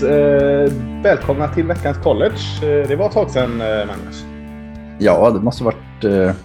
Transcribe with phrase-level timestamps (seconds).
[0.00, 0.72] Yes, eh,
[1.02, 2.36] välkomna till veckans college.
[2.62, 4.24] Eh, det var ett tag sedan, eh, Magnus.
[4.98, 6.36] Ja, det måste ha varit eh,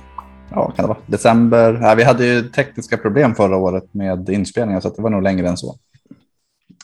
[0.52, 0.98] ja, kan det vara?
[1.06, 1.80] december.
[1.82, 5.48] Ja, vi hade ju tekniska problem förra året med inspelningar så det var nog längre
[5.48, 5.76] än så.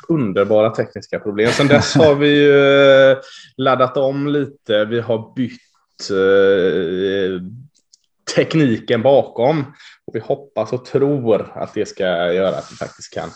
[0.07, 1.51] Underbara tekniska problem.
[1.51, 3.17] Sen dess har vi eh,
[3.57, 4.85] laddat om lite.
[4.85, 7.41] Vi har bytt eh,
[8.35, 9.65] tekniken bakom.
[10.11, 13.29] Och vi hoppas och tror att det ska göra att vi faktiskt kan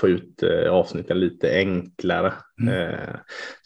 [0.00, 2.32] få ut eh, avsnitten lite enklare.
[2.60, 2.74] Mm.
[2.74, 3.16] Eh,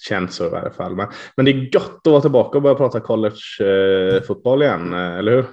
[0.08, 0.96] känns så i varje fall.
[0.96, 5.18] Men, men det är gott att vara tillbaka och börja prata collegefotboll eh, igen, eh,
[5.18, 5.44] eller hur?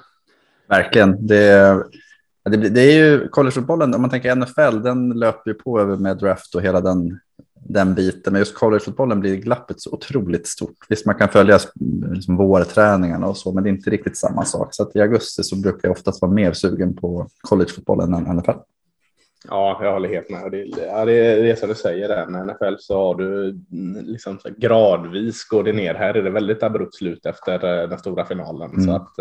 [0.67, 1.27] Verkligen.
[1.27, 1.83] Det,
[2.45, 6.17] det, det är ju collegefotbollen, om man tänker NFL, den löper ju på över med
[6.17, 7.19] draft och hela den
[7.67, 8.33] den biten.
[8.33, 10.77] Men just collegefotbollen blir glappet så otroligt stort.
[10.89, 11.59] Visst, man kan följa
[12.11, 14.67] liksom vårträningarna och så, men det är inte riktigt samma sak.
[14.71, 18.51] Så att i augusti så brukar jag oftast vara mer sugen på collegefotbollen än NFL.
[19.49, 20.51] Ja, jag håller helt med.
[20.51, 22.25] Det, ja, det, är, det är som du säger, där.
[22.25, 25.93] med NFL så har du mm, liksom gradvis går det ner.
[25.93, 28.71] Här är det väldigt abrupt slut efter eh, den stora finalen.
[28.71, 28.85] Mm.
[28.85, 29.19] Så att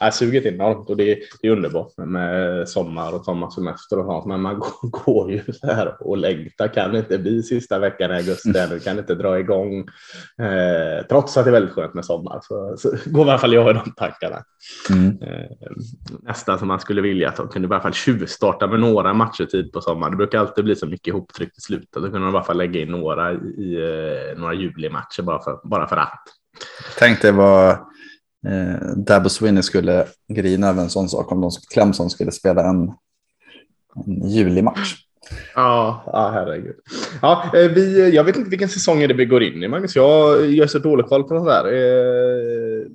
[0.00, 4.26] äh, suget är enormt och det, det är underbart med sommar och sommarsemester och sånt.
[4.26, 6.68] Men man går, går ju så här och längtar.
[6.68, 8.78] Kan det inte bli sista veckan i augusti ännu?
[8.78, 9.78] Kan inte dra igång?
[10.38, 13.52] Eh, trots att det är väldigt skönt med sommar så, så går i alla fall
[13.52, 14.44] jag i de tankarna.
[14.90, 15.22] Mm.
[15.22, 15.50] Eh,
[16.22, 19.41] nästan som man skulle vilja att de kunde i alla fall tjuvstarta med några matcher
[19.42, 20.10] matchtid på sommaren.
[20.10, 21.92] Det brukar alltid bli så mycket ihoptryckt i slutet.
[21.92, 23.74] Då kunde de i alla fall lägga in några i,
[24.34, 26.22] eh, några julimatcher bara för, bara för att.
[26.98, 27.70] Tänk dig vad
[28.46, 32.92] eh, Dabo Swinney skulle grina över en sån sak om de, Clemson skulle spela en,
[34.06, 34.94] en julimatch.
[35.54, 36.76] Ja, ja herregud.
[37.22, 39.96] Ja, eh, vi, jag vet inte vilken säsong är det vi går in i, Magnus.
[39.96, 41.64] Jag gör så dålig koll på det där.
[41.64, 42.86] Eh,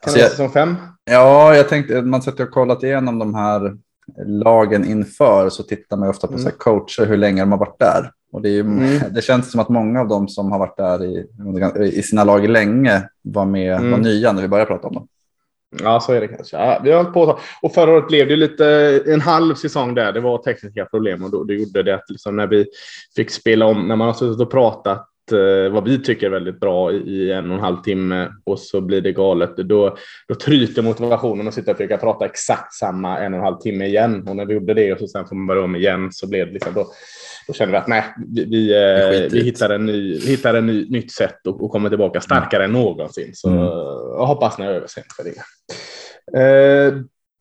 [0.00, 0.76] kan alltså det vara säsong fem?
[1.04, 3.76] Ja, jag tänkte, man sätter och kollat igenom de här
[4.26, 6.52] lagen inför så tittar man ofta på mm.
[6.58, 8.10] coacher, hur länge de har varit där.
[8.32, 9.00] Och det, är, mm.
[9.10, 11.28] det känns som att många av dem som har varit där i,
[11.98, 13.90] i sina lag länge var, med, mm.
[13.90, 15.08] var nya när vi började prata om dem.
[15.82, 16.56] Ja, så är det kanske.
[16.56, 18.66] Ja, vi har hållit på och förra året blev det lite
[19.06, 20.12] en halv säsong där.
[20.12, 22.66] Det var tekniska problem och då, det gjorde det att liksom när vi
[23.16, 25.08] fick spela om, när man har suttit och pratat
[25.70, 29.00] vad vi tycker är väldigt bra i en och en halv timme och så blir
[29.00, 29.56] det galet.
[29.56, 29.96] Då,
[30.28, 33.86] då tryter motivationen att sitta och försöka prata exakt samma en och en halv timme
[33.86, 34.28] igen.
[34.28, 36.46] Och när vi gjorde det och så sen får man börja om igen så blev
[36.46, 36.86] det liksom då,
[37.46, 40.66] då kände vi att nej, vi, vi, eh, vi hittar en ny, vi hittar en
[40.66, 42.76] ny, nytt sätt och, och kommer tillbaka starkare mm.
[42.76, 43.30] än någonsin.
[43.34, 43.60] Så mm.
[44.18, 45.34] jag hoppas ni har överseende för det.
[46.40, 46.94] Eh,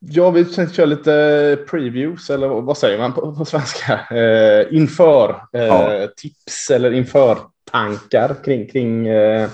[0.06, 4.00] Ja, vi tänkte köra lite previews, eller vad säger man på, på svenska?
[4.18, 6.08] Eh, inför eh, ja.
[6.18, 7.38] tips eller inför
[7.72, 9.50] tankar kring, kring eh,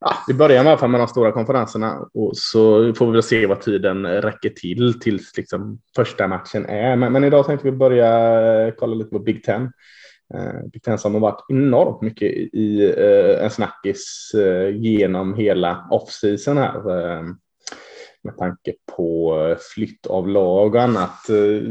[0.00, 3.22] ja, vi börjar i alla fall med de stora konferenserna och så får vi väl
[3.22, 6.96] se vad tiden räcker till tills liksom första matchen är.
[6.96, 9.72] Men, men idag tänkte vi börja eh, kolla lite på Big Ten.
[10.34, 15.88] Uh, Big Ten som har varit enormt mycket i uh, en snackis uh, genom hela
[15.90, 16.82] offseason här.
[18.22, 19.36] med tanke på
[19.74, 21.20] flytt av lag och annat.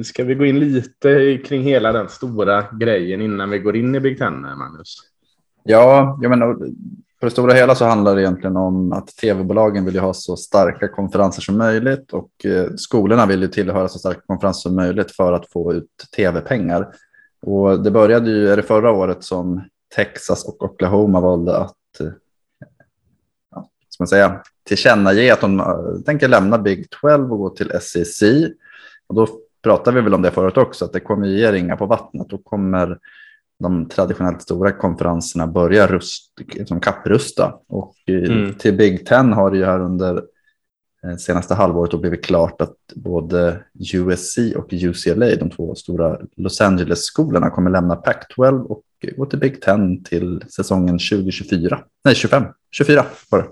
[0.04, 4.00] Ska vi gå in lite kring hela den stora grejen innan vi går in i
[4.00, 5.13] Big Ten, Magnus?
[5.64, 6.54] Ja, jag menar,
[7.20, 10.88] på det stora hela så handlar det egentligen om att tv-bolagen vill ha så starka
[10.88, 15.34] konferenser som möjligt och eh, skolorna vill ju tillhöra så starka konferenser som möjligt för
[15.34, 16.88] att få ut tv-pengar.
[17.42, 19.64] Och det började ju, är det förra året som
[19.96, 22.08] Texas och Oklahoma valde att eh,
[23.52, 27.72] ja, ska man säga, tillkännage att de eh, tänker lämna Big 12 och gå till
[27.82, 28.24] SEC.
[29.08, 29.28] Och då
[29.64, 32.30] pratade vi väl om det förut också, att det kommer ge ringar på vattnet.
[32.30, 33.00] Då kommer
[33.64, 37.56] de traditionellt stora konferenserna börjar rust, liksom kapprusta.
[37.68, 38.54] Och mm.
[38.54, 40.24] till Big Ten har det ju här under
[41.04, 43.64] eh, senaste halvåret blivit klart att både
[43.94, 48.84] USC och UCLA, de två stora Los Angeles-skolorna, kommer lämna Pac-12 och
[49.18, 51.84] gå till Big Ten till säsongen 2024.
[52.06, 52.44] Nej, 25.
[52.72, 53.48] 24 var det.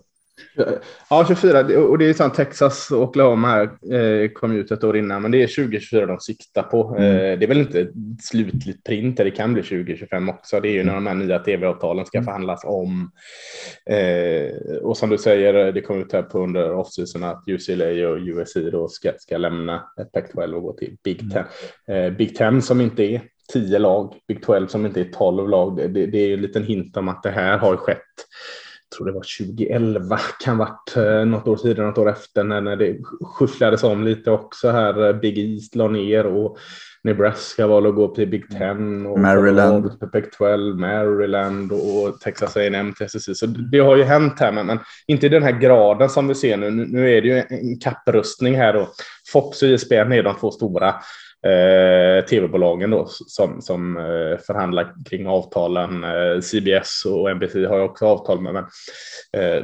[1.09, 1.79] Ja, 24.
[1.79, 5.31] Och det är sant, Texas och Oklahoma här eh, kom ut ett år innan, men
[5.31, 6.95] det är 2024 de siktar på.
[6.97, 7.15] Mm.
[7.15, 7.87] Eh, det är väl inte
[8.21, 10.59] slutligt print, det kan bli 2025 också.
[10.59, 12.25] Det är ju när de här nya tv-avtalen ska mm.
[12.25, 13.11] förhandlas om.
[13.89, 18.17] Eh, och som du säger, det kom ut här på under off-season att UCLA och
[18.17, 19.83] USC då ska, ska lämna
[20.13, 21.31] Pac-12 och gå till Big mm.
[21.31, 21.43] Ten.
[21.87, 22.15] Mm.
[22.15, 23.21] Big Ten som inte är
[23.53, 25.77] 10 lag, Big 12 som inte är 12 lag.
[25.77, 27.97] Det, det är ju en liten hint om att det här har skett
[28.97, 32.75] tror det var 2011, kan varit eh, något år tidigare, något år efter när, när
[32.75, 35.07] det skyfflades om lite också här.
[35.07, 36.57] Eh, Big East la ner och
[37.03, 42.93] Nebraska valde att gå till Big Ten och Maryland, Big 12, Maryland och Texas A&M
[42.97, 43.39] till SEC.
[43.39, 46.35] Så det har ju hänt här, men, men, inte i den här graden som vi
[46.35, 46.71] ser nu.
[46.71, 48.87] Nu är det ju en kapprustning här och
[49.31, 50.95] Fox och ISBN är de två stora
[51.45, 56.03] eh, tv-bolagen då som, som eh, förhandlar kring avtalen.
[56.03, 58.53] Eh, CBS och NBC har ju också avtal med.
[58.53, 58.63] Men,
[59.33, 59.63] eh,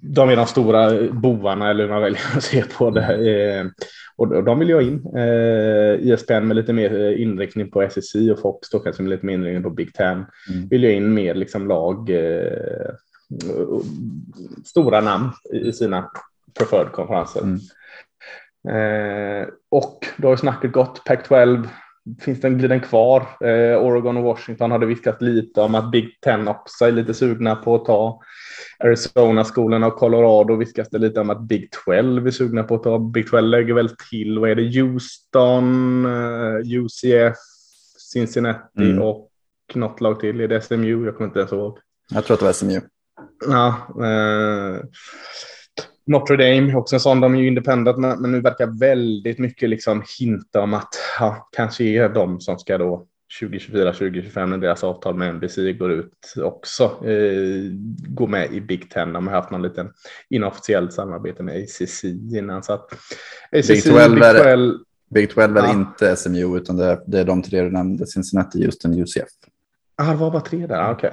[0.00, 3.14] de är de stora bovarna eller hur man väljer att se på det.
[3.58, 3.66] Eh,
[4.16, 5.16] och de vill jag in.
[5.16, 9.34] Eh, ISPN med lite mer inriktning på SSI och Fox då kanske med lite mer
[9.34, 10.24] inriktning på Big Ten.
[10.50, 10.68] Mm.
[10.70, 12.92] Vill jag in mer liksom lag, eh,
[14.64, 16.10] stora namn i sina
[16.58, 17.40] preferred konferenser.
[17.40, 17.58] Mm.
[18.68, 21.68] Eh, och då har snacket gått, Pac-12,
[22.20, 23.20] finns den, blir den kvar?
[23.20, 27.56] Eh, Oregon och Washington hade viskat lite om att Big Ten också är lite sugna
[27.56, 28.20] på att ta.
[28.78, 32.98] Arizona-skolorna och Colorado viskas det lite om att Big 12 är sugna på att ta.
[32.98, 37.36] Big 12 lägger väl till, vad är det, Houston, eh, UCF,
[38.12, 39.02] Cincinnati mm.
[39.02, 39.30] och
[39.74, 40.40] något lag till.
[40.40, 41.04] Är det SMU?
[41.04, 41.78] Jag kommer inte ens ihåg.
[42.10, 42.80] Jag tror att det var SMU.
[43.46, 44.80] Ja, uh,
[46.10, 49.68] Notre Dame, också en sån, de är ju independent, men, men nu verkar väldigt mycket
[49.68, 53.06] liksom hinta om att ja, kanske är de som ska då
[53.40, 57.70] 2024, 2025 när deras avtal med NBC går ut också eh,
[58.08, 59.12] gå med i Big Ten.
[59.12, 59.92] De har haft någon liten
[60.28, 62.04] inofficiellt samarbete med ACC
[62.34, 62.62] innan.
[62.62, 62.92] Så att
[63.52, 64.72] ACC, Big 12, Big 12, är,
[65.14, 65.72] Big 12 är ja.
[65.72, 69.28] inte SMU utan det är, det är de tre du nämnde, Cincinnati, Houston, UCF.
[69.96, 71.10] Ja, ah, det var bara tre där, okej.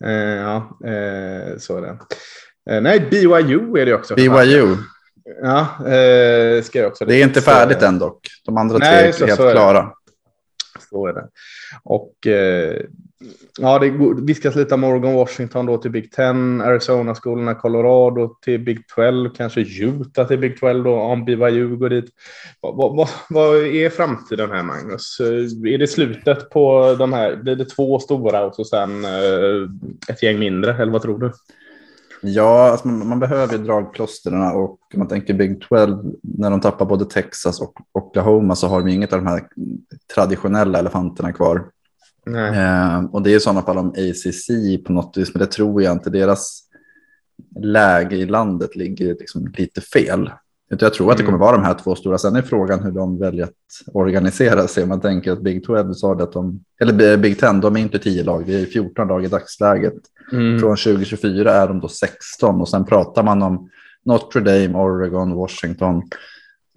[0.00, 0.12] Okay.
[0.12, 1.98] Eh, ja, eh, så är det.
[2.70, 4.14] Eh, nej, BYU är det också.
[4.14, 4.76] BYU.
[5.42, 7.04] Ja, eh, ska jag också.
[7.04, 8.28] Det är inte färdigt än dock.
[8.44, 9.92] De andra tre nej, är så, helt så är klara.
[10.90, 11.28] Så är det.
[11.82, 12.82] Och eh,
[13.58, 13.90] ja, det
[14.22, 19.60] viskas lite om Oregon, Washington då till Big Ten, Arizona-skolorna, Colorado till Big 12, kanske
[19.60, 22.10] Utah till Big 12 då, om BYU går dit.
[22.60, 25.20] Vad, vad, vad är framtiden här, Magnus?
[25.64, 29.04] Är det slutet på de här, blir det två stora och så sen
[30.08, 31.32] ett gäng mindre, eller vad tror du?
[32.22, 36.60] Ja, alltså man, man, behöver ju dragplåstren och om man tänker Big 12, när de
[36.60, 39.42] tappar både Texas och Oklahoma så har de inget av de här
[40.14, 41.64] traditionella elefanterna kvar.
[42.26, 44.48] Eh, och det är i sådana fall om ACC
[44.86, 46.10] på något vis, men det tror jag inte.
[46.10, 46.62] Deras
[47.60, 50.30] läge i landet ligger liksom lite fel.
[50.78, 52.18] Jag tror att det kommer vara de här två stora.
[52.18, 54.86] Sen är frågan hur de väljer att organisera sig.
[54.86, 57.98] Man tänker att Big 12 sa det att de, eller Big 10, de är inte
[57.98, 59.94] 10 lag, det är 14 lag i dagsläget.
[60.32, 60.58] Mm.
[60.58, 63.70] Från 2024 är de då 16 och sen pratar man om
[64.04, 66.02] Notre Dame, Oregon, Washington.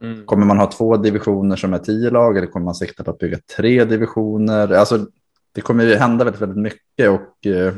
[0.02, 0.26] Mm.
[0.26, 3.20] Kommer man ha två divisioner som är 10 lag eller kommer man sikta på att
[3.20, 4.74] bygga tre divisioner?
[4.74, 5.06] Alltså,
[5.52, 7.74] det kommer ju hända väldigt, väldigt mycket och eh,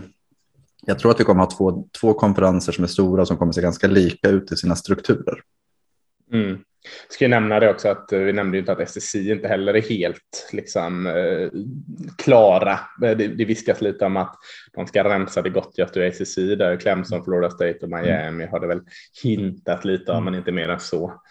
[0.86, 3.62] jag tror att vi kommer ha två, två konferenser som är stora som kommer se
[3.62, 5.42] ganska lika ut i sina strukturer.
[6.36, 6.64] Mm.
[7.10, 9.82] Ska jag nämna det också att eh, vi nämnde inte att SSI inte heller är
[9.82, 11.50] helt liksom eh,
[12.18, 12.72] klara.
[13.04, 14.36] Eh, det, det viskas lite om att
[14.74, 18.50] de ska rensa det gott ur SSI där Clemson, Florida State och Miami mm.
[18.50, 18.82] har det väl
[19.24, 21.22] hintat lite om, men inte mer än så.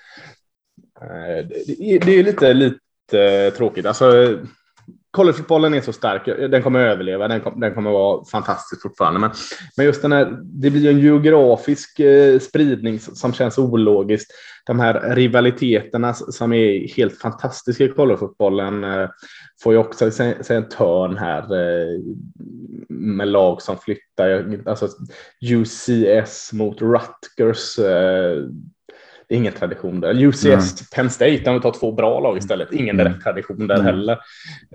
[1.01, 3.87] Eh, det, det, är lite, lite tråkigt.
[3.87, 4.39] Alltså,
[5.14, 9.20] collegefotbollen är så stark, den kommer överleva, den, kom, den kommer vara fantastisk fortfarande.
[9.20, 9.31] Men,
[9.76, 14.31] men just den här, det blir en geografisk eh, spridning som känns ologiskt.
[14.66, 19.09] De här rivaliteterna som är helt fantastiska i collegefotbollen eh,
[19.62, 22.00] får ju också se, se en törn här eh,
[22.88, 24.59] med lag som flyttar.
[24.66, 24.88] Alltså
[25.42, 27.78] UCS mot Rutgers.
[27.78, 28.44] Eh,
[29.28, 30.23] det är ingen tradition där.
[30.23, 30.61] UCS, mm.
[30.95, 32.73] Penn State, de tar två bra lag istället.
[32.73, 33.04] Ingen mm.
[33.04, 33.87] direkt tradition där mm.
[33.87, 34.12] heller.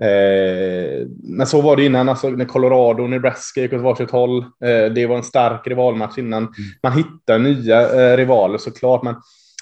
[0.00, 4.38] Eh, men så var det innan, alltså, när Colorado och Nebraska gick åt varsitt håll.
[4.38, 6.42] Eh, det var en stark rivalmatch innan.
[6.42, 6.52] Mm.
[6.82, 9.14] Man hittar nya eh, rivaler såklart, men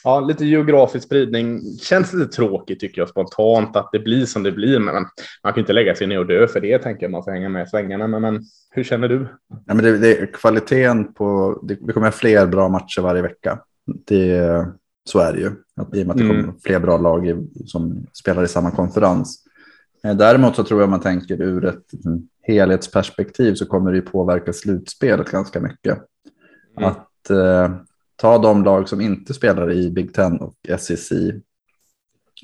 [0.04, 1.60] ja, lite geografisk spridning.
[1.82, 4.78] Känns lite tråkigt tycker jag spontant att det blir som det blir.
[4.78, 4.94] Men
[5.42, 7.10] man kan inte lägga sig ner och dö för det tänker jag.
[7.10, 8.06] Man får hänga med i svängarna.
[8.06, 8.40] Men, men
[8.70, 9.26] hur känner du?
[9.66, 13.58] Ja, men det, det, kvaliteten på, det, det kommer fler bra matcher varje vecka.
[14.06, 14.66] Det,
[15.04, 15.50] så är det ju.
[15.76, 16.54] Att, I och med att det kommer mm.
[16.64, 19.44] fler bra lag i, som spelar i samma konferens.
[20.04, 24.02] Eh, däremot så tror jag man tänker ur ett liksom, helhetsperspektiv så kommer det ju
[24.02, 25.98] påverka slutspelet ganska mycket.
[26.76, 26.90] Mm.
[26.90, 27.76] Att eh,
[28.16, 31.12] ta de lag som inte spelar i Big Ten och SEC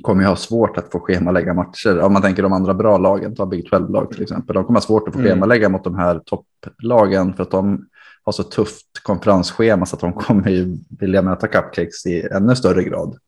[0.02, 2.00] kommer ju ha svårt att få schemalägga matcher.
[2.00, 4.54] Om man tänker de andra bra lagen, ta Big 12-lag till exempel.
[4.54, 5.30] De kommer ha svårt att få mm.
[5.30, 7.86] schemalägga mot de här topplagen för att de
[8.24, 12.84] har så tufft konferensschema så att de kommer ju vilja möta cupcakes i ännu större
[12.84, 13.18] grad.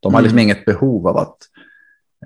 [0.00, 0.44] De har liksom mm.
[0.44, 1.36] inget behov av att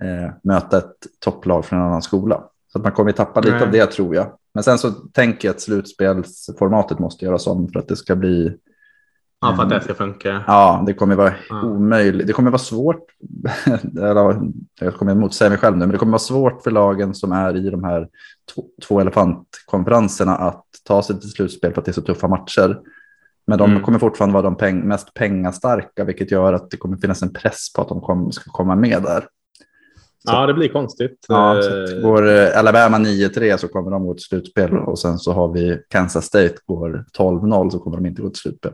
[0.00, 2.44] eh, möta ett topplag från en annan skola.
[2.72, 3.62] Så att man kommer tappa lite Nej.
[3.62, 4.32] av det tror jag.
[4.54, 8.56] Men sen så tänker jag att slutspelsformatet måste göras om för att det ska bli
[9.40, 10.44] Ja, för att det ska funka.
[10.46, 11.62] Ja, det kommer vara ja.
[11.62, 12.26] omöjligt.
[12.26, 13.04] Det kommer vara svårt.
[14.80, 17.56] jag kommer motsäga mig själv nu, men det kommer vara svårt för lagen som är
[17.56, 18.08] i de här
[18.82, 22.78] två, elefantkonferenserna att ta sig till slutspel för att det är så tuffa matcher.
[23.46, 23.82] Men de mm.
[23.82, 27.72] kommer fortfarande vara de peng mest pengastarka, vilket gör att det kommer finnas en press
[27.72, 29.24] på att de kom, ska komma med där.
[30.24, 31.26] ja, det blir konstigt.
[31.28, 35.32] Ja, så går eh, Alabama 9-3 så kommer de gå till slutspel och sen så
[35.32, 38.72] har vi Kansas State går 12-0 så kommer de inte gå till slutspel.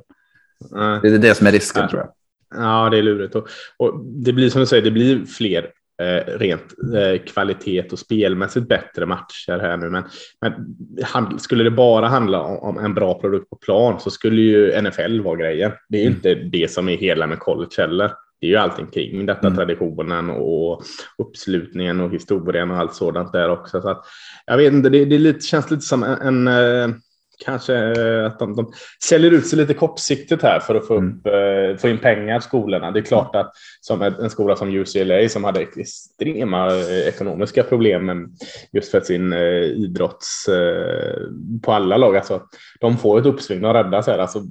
[0.70, 1.00] Nej.
[1.02, 1.88] Det är det som är risken ja.
[1.88, 2.10] tror jag.
[2.54, 3.34] Ja, det är lurigt.
[3.34, 5.70] Och, och, det blir som du säger, det blir fler
[6.02, 9.90] eh, rent eh, kvalitet och spelmässigt bättre matcher här nu.
[9.90, 10.04] Men,
[10.40, 14.82] men skulle det bara handla om, om, en bra produkt på plan så skulle ju
[14.82, 15.72] NFL vara grejen.
[15.88, 16.16] Det är ju mm.
[16.16, 18.12] inte det som är hela med college heller.
[18.40, 19.56] Det är ju allting kring detta, mm.
[19.56, 20.82] traditionen och
[21.18, 23.80] uppslutningen och historien och allt sådant där också.
[23.80, 24.04] Så att,
[24.46, 26.96] jag vet inte, det, det lite, känns lite som en, en eh,
[27.44, 28.72] kanske eh, att de, de
[29.04, 31.78] säljer ut sig lite kortsiktigt här för att få, upp, mm.
[31.78, 32.90] Få in pengar skolorna.
[32.90, 38.28] Det är klart att som en skola som UCLA som hade extrema eh, ekonomiska problem
[38.72, 40.46] just för sin idrotts
[41.62, 42.16] på alla lag.
[42.16, 42.42] Alltså,
[42.80, 44.18] de får ett uppsving och räddas här.
[44.18, 44.42] Alltså,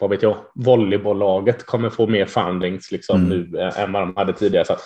[0.00, 3.28] vad vet jag, volleybolllaget kommer få mer fundings liksom mm.
[3.28, 4.64] nu än vad de hade tidigare.
[4.64, 4.76] Så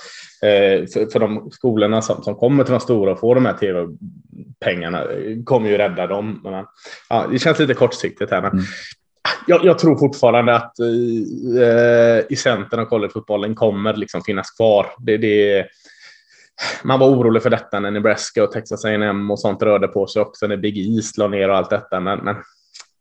[0.41, 5.05] för, för de skolorna som, som kommer till de stora och får de här tv-pengarna
[5.45, 6.41] kommer ju rädda dem.
[6.45, 6.65] Men,
[7.09, 8.43] ja, det känns lite kortsiktigt här.
[8.43, 8.65] Men mm.
[9.47, 14.87] jag, jag, tror fortfarande att eh, i centern av collegefotbollen kommer liksom finnas kvar.
[14.99, 15.67] Det, det,
[16.85, 20.23] man var orolig för detta när Nebraska och Texas A&M och sånt rörde på sig
[20.23, 22.01] också när Big East la ner och allt detta.
[22.01, 22.37] Men, men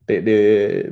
[0.07, 0.85] det, det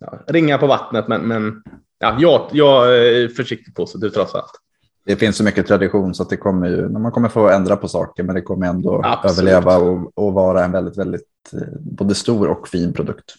[0.00, 1.62] ja, ringa på vattnet, men, men
[1.98, 4.52] ja, jag, jag är försiktigt positiv trots allt.
[5.06, 7.88] Det finns så mycket tradition så att det kommer ju, man kommer få ändra på
[7.88, 9.38] saker, men det kommer ändå Absolut.
[9.38, 13.34] överleva och, och vara en väldigt, väldigt eh, både stor och fin produkt.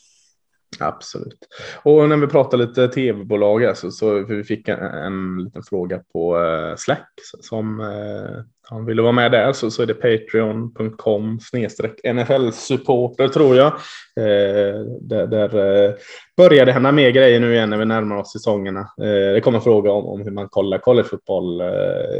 [0.80, 1.48] Absolut.
[1.84, 6.38] Och när vi pratar lite tv-bolag, alltså, så vi fick en, en liten fråga på
[6.38, 12.00] uh, Slack som uh, han ville vara med där så, så är det patreon.com snedstreck
[12.04, 13.74] NFL-supporter tror jag.
[14.16, 15.94] Eh, där, där eh,
[16.38, 18.80] börjar det hända mer grejer nu igen när vi närmar oss säsongerna.
[18.80, 21.68] Eh, det kommer fråga om, om hur man kollar collegefotboll eh,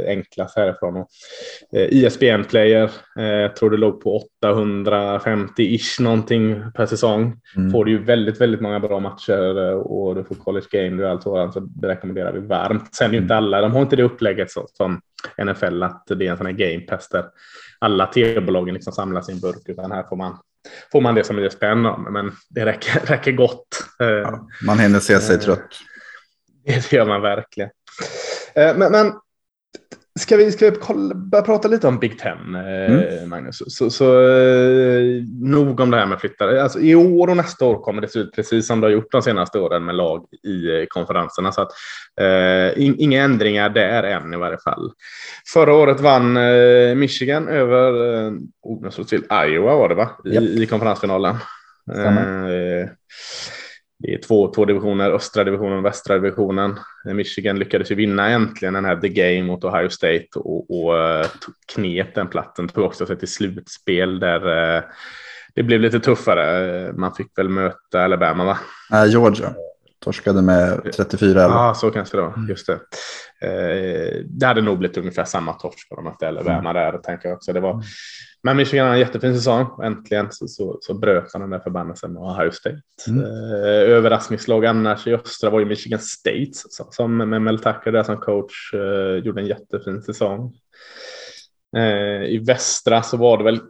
[0.06, 0.96] enklast härifrån.
[0.96, 1.08] Och,
[1.72, 7.40] ISBN-player eh, tror det låg på 850-ish någonting per säsong.
[7.56, 7.70] Mm.
[7.70, 11.22] Får du ju väldigt, väldigt många bra matcher och du får college game och allt
[11.22, 12.94] sådant så det rekommenderar vi varmt.
[12.94, 15.00] Sen är ju inte alla, de har inte det upplägget som, som
[15.44, 17.24] NFL att det är en sån här game pass där
[17.78, 20.38] alla tv-bolagen liksom samlas i en burk utan här får man
[20.92, 23.84] får man det som är spännande, men det räcker, räcker gott.
[23.98, 25.68] Ja, man hinner se sig trött.
[26.64, 27.70] Det gör man verkligen.
[28.54, 29.12] Eh, men, men
[30.20, 33.28] Ska vi, ska vi kolla, börja prata lite om Big Ten, eh, mm.
[33.28, 33.62] Magnus?
[33.66, 36.62] Så, så, eh, nog om det här med flyttare.
[36.62, 39.12] Alltså, I år och nästa år kommer det se ut precis som det har gjort
[39.12, 41.52] de senaste åren med lag i eh, konferenserna.
[41.52, 41.70] Så att,
[42.20, 44.92] eh, in, inga ändringar där än i varje fall.
[45.52, 50.10] Förra året vann eh, Michigan över eh, oh, till Iowa var det va?
[50.24, 50.42] I, yep.
[50.42, 51.36] i konferensfinalen.
[54.02, 56.78] Eh, det är två, två divisioner, östra divisionen och västra divisionen.
[57.04, 61.26] Michigan lyckades ju vinna äntligen den här The Game mot Ohio State och, och uh,
[61.74, 62.68] knep den platten.
[62.68, 64.82] Tog också sig till slutspel där uh,
[65.54, 66.92] det blev lite tuffare.
[66.92, 68.58] Man fick väl möta Alabama va?
[68.92, 69.54] Äh, Georgia.
[70.04, 71.34] Torskade med 34-11.
[71.34, 72.32] Ja, så kanske det var.
[72.32, 72.48] Mm.
[72.48, 72.72] Just det.
[73.42, 76.74] Eh, det hade nog blivit ungefär samma torsk för de mötte Alabama mm.
[76.74, 77.52] där, tänker jag också.
[77.52, 77.84] Det var, mm.
[78.44, 81.58] Men Michigan har en jättefin säsong och äntligen så, så, så bröt han den där
[81.58, 82.80] förbannelsen med Ohio State.
[83.08, 83.24] Mm.
[83.24, 86.52] Eh, överraskningslag annars i östra var ju Michigan State
[86.90, 90.52] som med Mel Tucker där som coach eh, gjorde en jättefin säsong.
[91.76, 93.60] Eh, I västra så var det väl,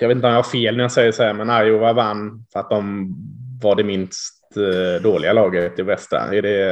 [0.00, 2.44] jag vet inte om jag har fel när jag säger så här, men Iowa vann
[2.52, 3.14] för att de
[3.62, 6.20] var det minst eh, dåliga laget i västra.
[6.20, 6.62] Är det,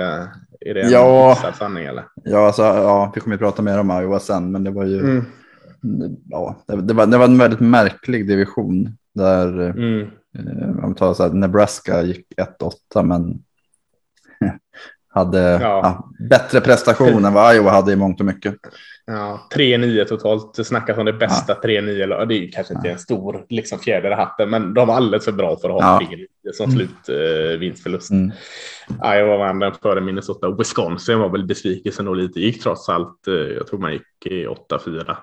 [0.60, 2.04] är det en ja, sanning eller?
[2.24, 4.98] Ja, alltså, ja, vi kommer att prata mer om Iowa sen, men det var ju
[4.98, 5.26] mm
[6.28, 10.08] ja, det, var, det var en väldigt märklig division där mm.
[10.38, 12.26] eh, om tar så här, Nebraska gick
[12.94, 13.42] 1-8 men
[15.10, 15.58] hade ja.
[15.60, 18.54] Ja, bättre prestation än vad Iowa hade i mångt och mycket.
[19.06, 20.54] Ja, 3-9 totalt.
[20.54, 21.68] Det snackas om det bästa ja.
[21.68, 22.26] 3-9.
[22.26, 25.24] Det är ju kanske inte en stor liksom, fjäder i hatten, men de var alldeles
[25.24, 26.16] för bra för att ha ja.
[26.16, 26.88] 3-9 som mm.
[27.06, 28.10] slutvinstförlust.
[28.10, 28.32] Eh, mm.
[29.18, 30.50] Iowa vann den före Minnesota.
[30.58, 32.40] Wisconsin var väl besvikelsen och lite.
[32.40, 33.28] Gick trots allt.
[33.28, 35.16] Eh, jag tror man gick i 8-4.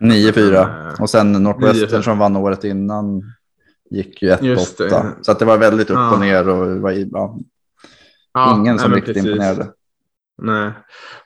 [0.00, 0.54] 9-4.
[0.54, 3.22] Eh, och sen Northwestern som vann året innan
[3.90, 5.12] gick ju 1-8.
[5.22, 6.48] Så att det var väldigt upp och ner.
[6.48, 7.38] Och var, ja,
[8.38, 9.72] ingen som riktigt imponerade.
[10.42, 10.72] Nej.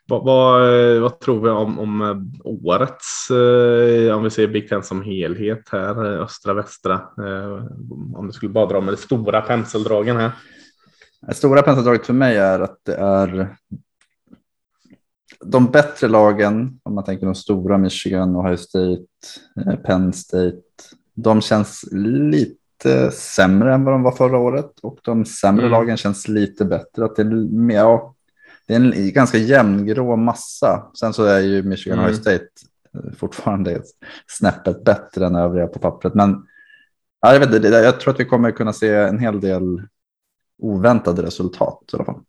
[0.07, 0.61] Vad, vad,
[1.01, 5.69] vad, tror vi om, om eh, årets, eh, om vi ser Big Ten som helhet
[5.73, 6.95] här, eh, östra, västra?
[6.95, 7.65] Eh,
[8.15, 10.33] om du skulle bara dra med de stora penseldragen här.
[11.27, 13.57] Det stora penseldraget för mig är att det är
[15.45, 19.05] de bättre lagen, om man tänker de stora, Michigan, Ohio State,
[19.67, 20.63] eh, Penn State,
[21.15, 22.64] de känns lite
[23.13, 25.73] sämre än vad de var förra året och de sämre mm.
[25.73, 27.05] lagen känns lite bättre.
[27.05, 28.15] Att det är ja,
[28.67, 30.91] det är en ganska jämngrå massa.
[31.01, 32.11] Sen så är ju Michigan mm.
[32.11, 32.49] Ohio State
[33.17, 33.83] fortfarande är
[34.27, 36.15] snäppet bättre än övriga på pappret.
[36.15, 36.47] Men
[37.21, 39.83] ja, jag, vet, jag tror att vi kommer kunna se en hel del
[40.59, 42.21] oväntade resultat i alla fall.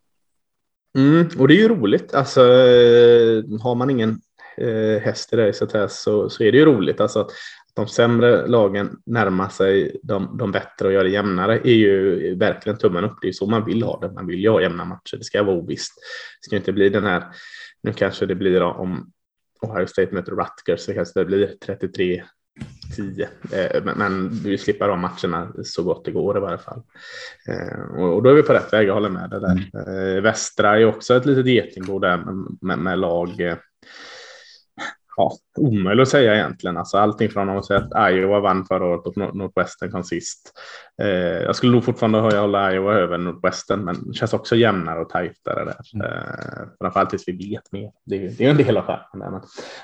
[0.97, 2.13] Mm, och det är ju roligt.
[2.13, 4.21] Alltså, eh, har man ingen
[4.57, 6.99] eh, häst i racet här så, så är det ju roligt.
[6.99, 7.31] Alltså, att
[7.75, 12.77] de sämre lagen närmar sig de, de bättre och gör det jämnare är ju verkligen
[12.77, 13.17] tummen upp.
[13.21, 14.11] Det är så man vill ha det.
[14.11, 15.17] Man vill ju ha jämna matcher.
[15.17, 15.93] Det ska vara ovisst.
[16.41, 17.23] Det ska inte bli den här,
[17.83, 19.11] nu kanske det blir om
[19.61, 22.23] Ohio State möter Rutgers så kanske det blir 33
[22.95, 23.29] 10.
[23.51, 26.81] Eh, men vi slipper de matcherna så gott det går i varje fall.
[27.47, 29.29] Eh, och då är vi på rätt väg, jag håller med.
[29.29, 29.69] Det där.
[29.73, 30.15] Mm.
[30.17, 32.17] Eh, Västra är också ett litet getingbo där
[32.61, 33.57] med, med lag
[35.17, 36.77] ja, omöjligt att säga egentligen.
[36.77, 40.51] Alltså allting från att säga att Iowa vann förra året och Nordwestern kom sist.
[41.01, 41.07] Eh,
[41.43, 45.65] jag skulle nog fortfarande hålla Iowa över Nordwestern, men det känns också jämnare och tajtare
[45.65, 45.77] där.
[45.93, 46.07] Mm.
[46.07, 47.91] Eh, framförallt tills vi vet mer.
[48.05, 49.31] Det är, är en del av skärmen.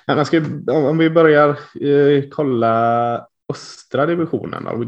[0.08, 0.42] Men, men ska,
[0.74, 1.50] om vi börjar
[1.82, 4.64] eh, kolla östra divisionen.
[4.64, 4.86] Då,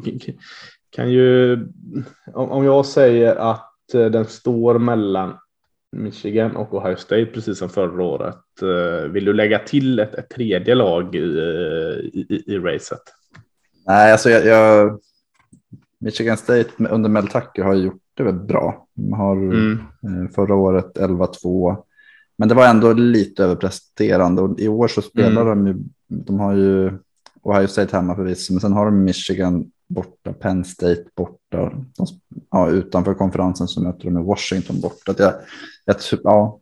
[0.96, 1.54] kan ju,
[2.34, 5.38] om, om jag säger att eh, den står mellan
[5.94, 8.62] Michigan och Ohio State precis som förra året.
[8.62, 11.20] Eh, vill du lägga till ett, ett tredje lag i,
[12.14, 13.02] i, i racet?
[13.88, 15.00] Nej, alltså jag, jag,
[16.00, 18.88] Michigan State under Mel Tucker har gjort det väl bra.
[18.94, 19.80] De har mm.
[20.04, 21.78] Eh, förra året 11-2,
[22.38, 25.66] men det var ändå lite överpresterande och i år så spelar mm.
[25.66, 25.84] de ju.
[26.08, 26.92] De har ju
[27.42, 31.72] Ohio State hemma förvisso, men sen har de Michigan borta, Penn State borta.
[31.98, 32.06] De,
[32.52, 35.14] ja, utanför konferensen så möter de Washington borta.
[35.18, 35.34] Jag,
[35.86, 36.60] jag, ja,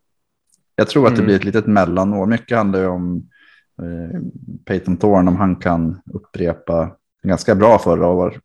[0.76, 1.26] jag tror att det mm.
[1.26, 2.26] blir ett litet mellanår.
[2.26, 3.28] Mycket handlar ju om
[3.82, 4.20] eh,
[4.64, 8.40] Peyton Thorne, om han kan upprepa ganska bra förra året.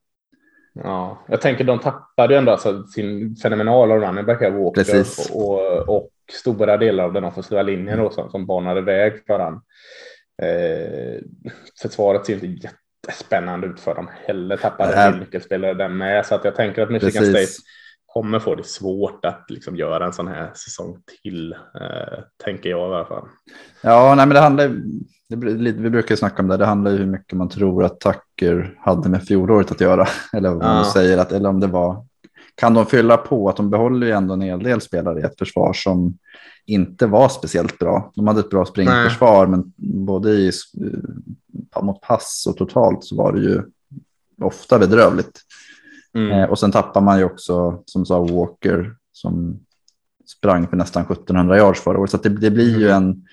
[0.84, 6.10] Ja, jag tänker de tappade ju ändå alltså sin fenomenala running här, Walker och, och,
[6.32, 9.54] stora delar av den offensiva linjen då, som, som banade väg för han.
[10.42, 11.22] Eh,
[11.82, 12.70] försvaret ser inte
[13.08, 14.58] jättespännande ut för dem heller.
[14.58, 17.50] Tappade en nyckelspelare där med, så att jag tänker att Michigan Precis.
[17.50, 17.68] State
[18.06, 22.92] kommer få det svårt att liksom göra en sån här säsong till, eh, tänker jag
[22.92, 23.28] i alla fall.
[23.82, 24.68] Ja, nej, men det handlar
[25.30, 25.36] det,
[25.72, 29.10] vi brukar snacka om det, det handlar ju hur mycket man tror att Tucker hade
[29.10, 30.08] med fjolåret att göra.
[30.34, 32.06] Eller vad man säger, att, eller om det var,
[32.58, 35.38] kan de fylla på att de behåller ju ändå en hel del spelare i ett
[35.40, 36.18] försvar som
[36.66, 38.12] inte var speciellt bra.
[38.16, 39.74] De hade ett bra springförsvar, men
[40.06, 40.52] både i,
[41.82, 43.64] mot pass och totalt så var det ju
[44.42, 45.42] ofta bedrövligt.
[46.14, 46.32] Mm.
[46.32, 49.60] Eh, och sen tappar man ju också, som sa Walker, som
[50.26, 52.12] sprang för nästan 1700 yards förra året.
[52.12, 53.04] Så det, det, blir ju mm.
[53.04, 53.28] en,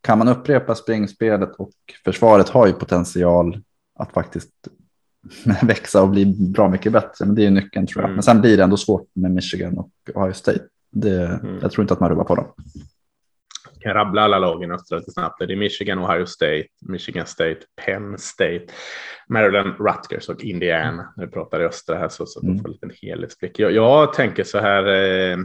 [0.00, 1.72] kan man upprepa springspelet och
[2.04, 3.62] försvaret har ju potential
[3.98, 4.50] att faktiskt
[5.62, 7.26] växa och bli bra mycket bättre.
[7.26, 8.08] Men det är ju nyckeln tror jag.
[8.08, 8.14] Mm.
[8.14, 10.64] Men sen blir det ändå svårt med Michigan och Ohio State.
[10.90, 11.58] Det, mm.
[11.62, 12.46] Jag tror inte att man rubbar på dem.
[13.72, 15.38] Jag kan rabbla alla lagen lite snabbt.
[15.38, 18.66] Det är Michigan, Ohio State, Michigan State, Penn State,
[19.28, 21.02] Maryland, Rutgers och Indiana.
[21.02, 21.04] Mm.
[21.16, 22.58] Nu pratar i östra här så, så mm.
[22.58, 23.58] får en liten helhetsblick.
[23.58, 24.86] Jag, jag tänker så här.
[24.86, 25.38] Eh,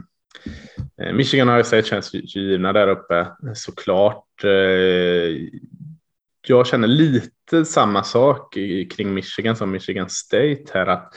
[1.02, 4.44] eh Michigan och Ohio State känns givna där uppe såklart.
[4.44, 4.50] Eh,
[6.50, 8.58] jag känner lite samma sak
[8.96, 11.14] kring Michigan som Michigan State här att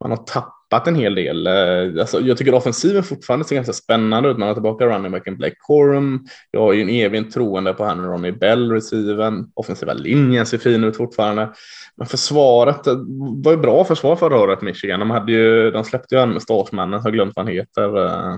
[0.00, 1.46] man har tappat en hel del.
[1.46, 4.38] Eh, alltså, jag tycker offensiven fortfarande ser ganska spännande ut.
[4.38, 6.26] Man har tillbaka running backen Blake Corum.
[6.50, 9.46] Jag har ju en evig troende på han Ronnie Bell, receiven.
[9.54, 11.52] Offensiva linjen ser fin ut fortfarande.
[11.96, 12.80] Men försvaret
[13.44, 15.00] var ju bra försvar förra året, Michigan.
[15.00, 18.06] De, hade ju, de släppte ju en mustaschmannen, har glömt vad han heter.
[18.06, 18.36] Eh,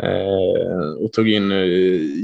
[0.00, 1.50] Eh, eh, och tog in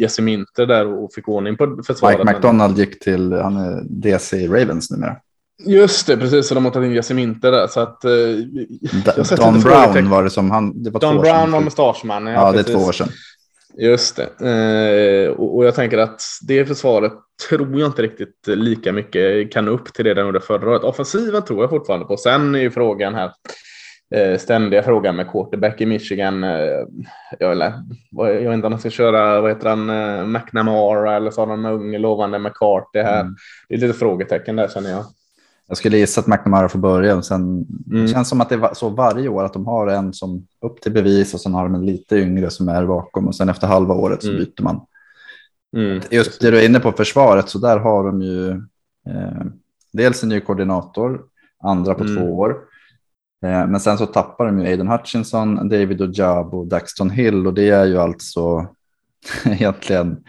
[0.00, 2.18] Jesse Minter där och fick ordning på försvaret.
[2.18, 5.16] Mike McDonald gick till, han är DC Ravens numera.
[5.66, 6.48] Just det, precis.
[6.48, 7.66] Så de har tagit in Yaseminter där.
[7.66, 10.82] Så att, eh, Don Brown var det som han...
[10.82, 12.34] Det var Don Brown var mustaschmannen.
[12.34, 13.08] Ja, ja, det är två år sedan.
[13.78, 15.26] Just det.
[15.26, 17.12] Eh, och, och, jag tänker att det försvaret
[17.48, 20.84] tror jag inte riktigt lika mycket kan upp till det den gjorde förra året.
[20.84, 22.16] Offensiven tror jag fortfarande på.
[22.16, 23.30] Sen är ju frågan här, eh,
[24.38, 26.44] ständiga frågan med quarterback i Michigan.
[26.44, 26.50] Eh,
[27.38, 27.56] jag,
[28.10, 31.46] jag, vet inte om de ska köra, vad heter han, eh, McNamara eller så har
[31.46, 33.20] de ung lovande McCarthy här.
[33.20, 33.36] Mm.
[33.68, 35.04] Det är lite frågetecken där känner jag.
[35.68, 37.22] Jag skulle gissa att McNamara får börja.
[37.22, 38.02] Sen, mm.
[38.02, 40.80] Det känns som att det är så varje år att de har en som upp
[40.80, 43.66] till bevis och sen har de en lite yngre som är bakom och sen efter
[43.66, 44.38] halva året så mm.
[44.38, 44.80] byter man.
[45.76, 46.00] Mm.
[46.10, 48.50] Just det du är inne på försvaret så där har de ju
[49.06, 49.44] eh,
[49.92, 51.20] dels en ny koordinator,
[51.62, 52.28] andra på två mm.
[52.28, 52.56] år.
[53.44, 57.54] Eh, men sen så tappar de ju Aiden Hutchinson, David Ojab och Daxton Hill och
[57.54, 58.66] det är ju alltså
[59.44, 60.24] egentligen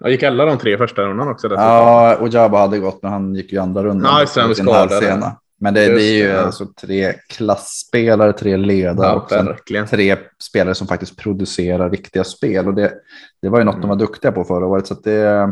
[0.00, 1.48] jag gick alla de tre första rundan också.
[1.48, 1.64] Dessutom.
[1.64, 4.12] Ja, och Jabba hade gått, men han gick ju andra rundan.
[4.12, 5.36] Ja, just det, skadade.
[5.60, 10.74] Men det, det är ju det, alltså tre klassspelare, tre ledare ja, och tre spelare
[10.74, 12.66] som faktiskt producerar riktiga spel.
[12.66, 12.92] Och det,
[13.42, 13.80] det var ju något mm.
[13.80, 14.86] de var duktiga på förra året.
[14.86, 15.48] Så det,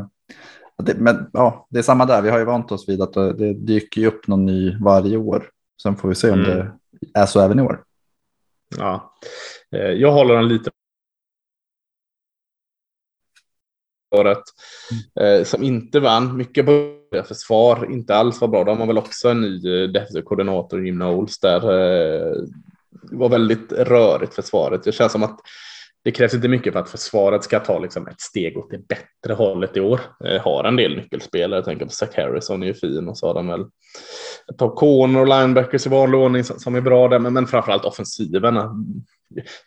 [0.83, 2.23] Det, men ja, det är samma där.
[2.23, 5.45] Vi har ju vant oss vid att det dyker upp någon ny varje år.
[5.83, 6.51] Sen får vi se om mm.
[6.51, 6.73] det
[7.15, 7.85] är så även i år.
[8.79, 9.19] Ja,
[9.73, 10.71] eh, jag håller den lite
[14.17, 14.43] året
[15.17, 15.45] mm.
[15.45, 16.37] som inte vann.
[16.37, 18.65] Mycket på försvar inte alls var bra.
[18.65, 21.61] De har väl också en ny defensiv koordinator, Jim Knowles, där.
[23.11, 24.83] Det var väldigt rörigt försvaret.
[24.85, 25.41] Det känns som att
[26.05, 29.33] det krävs inte mycket för att försvaret ska ta liksom ett steg åt det bättre
[29.33, 30.01] hållet i år.
[30.25, 33.27] Eh, har en del nyckelspelare, jag tänker på Zach Harrison är ju fin och så
[33.27, 33.67] har de väl
[34.51, 37.85] ett par corner och linebackers i vanlig ordning som, är bra där, men, men framförallt
[37.85, 38.59] offensiven.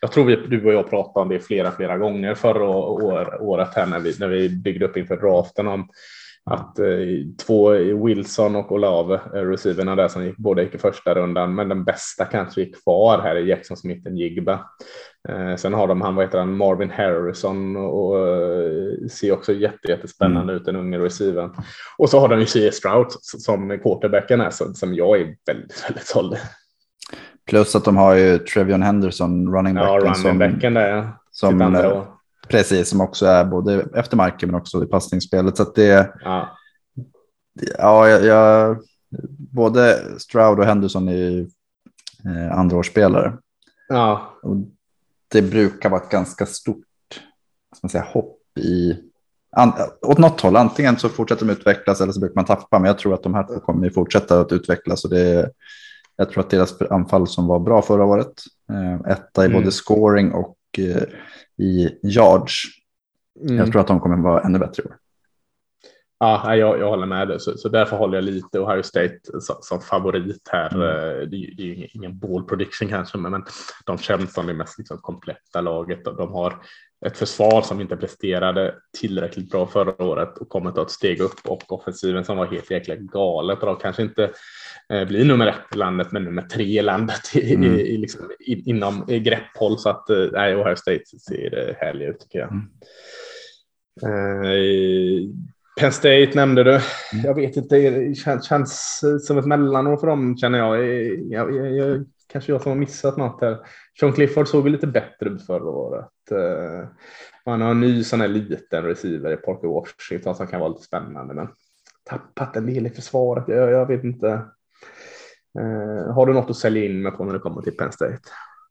[0.00, 2.68] Jag tror vi, du och jag pratade om det flera, flera gånger förra
[3.40, 5.88] året här när vi, när vi byggde upp inför draften om
[6.50, 6.86] att eh,
[7.46, 7.70] två
[8.04, 11.84] Wilson och Olave, eh, receiverna där som gick, båda gick i första rundan, men den
[11.84, 14.60] bästa kanske gick kvar här i Jackson Smith Jigba.
[15.28, 19.88] Eh, sen har de han, vad heter han, Marvin Harrison och, eh, ser också jätte,
[19.88, 20.56] jättespännande mm.
[20.56, 21.50] ut, den unge receiven.
[21.98, 22.76] Och så har de ju C.S.
[22.76, 26.36] Stroud som quarterbacken är, som, som jag är väldigt, väldigt såld
[27.50, 30.06] Plus att de har ju Trevion Henderson, running backen.
[30.06, 31.22] Ja, running backen där ja.
[31.30, 32.15] Som,
[32.48, 35.56] precis, som också är både efter marken men också i passningsspelet.
[35.56, 36.56] Så att det, ja,
[37.78, 38.78] ja jag, jag,
[39.52, 41.40] både Stroud och Henderson är ju
[42.24, 43.38] eh, andraårsspelare.
[43.88, 44.38] Ja.
[44.42, 44.56] Och
[45.28, 46.86] det brukar vara ett ganska stort
[47.86, 48.96] man säga, hopp i
[49.56, 50.56] an, åt något håll.
[50.56, 52.78] Antingen så fortsätter de utvecklas eller så brukar man tappa.
[52.78, 55.04] Men jag tror att de här två kommer fortsätta att utvecklas.
[55.04, 55.50] Och det,
[56.16, 58.32] jag tror att deras anfall som var bra förra året,
[58.70, 59.58] eh, etta i mm.
[59.58, 61.02] både scoring och eh,
[61.58, 62.62] i yards.
[63.40, 63.56] Mm.
[63.56, 64.96] Jag tror att de kommer vara ännu bättre i år.
[66.18, 69.56] Ja, jag, jag håller med dig, så, så därför håller jag lite Ohio State som,
[69.60, 70.74] som favorit här.
[70.74, 70.82] Mm.
[70.82, 73.44] Eh, det, är ju ingen ball prediction kanske, men, men
[73.86, 76.04] de känns som det mest liksom kompletta laget.
[76.04, 76.62] De har
[77.06, 81.40] ett försvar som inte presterade tillräckligt bra förra året och kommer ta ett steg upp
[81.44, 84.30] och offensiven som var helt jäkla galet och de kanske inte
[84.92, 87.74] eh, blir nummer ett i landet men nummer tre i landet i, mm.
[87.74, 92.20] i, i liksom, i, inom i grepphåll så att eh, Ohio State ser härliga ut
[92.20, 92.50] tycker jag.
[92.50, 92.68] Mm.
[95.80, 96.70] Penn State nämnde du.
[96.70, 97.24] Mm.
[97.24, 100.86] Jag vet inte, det känns, känns som ett mellanår för dem känner jag.
[101.32, 103.58] jag, jag, jag kanske jag som har missat något här.
[104.00, 106.30] Sean Clifford såg lite bättre ut förra året.
[106.30, 106.88] Eh,
[107.46, 110.82] man har en ny sån här liten receiver i Parker Washington som kan vara lite
[110.82, 111.48] spännande, men
[112.04, 113.44] tappat en del i försvaret.
[113.48, 114.42] Jag, jag vet inte.
[115.58, 118.18] Uh, har du något att sälja in med på när det kommer till Penn State?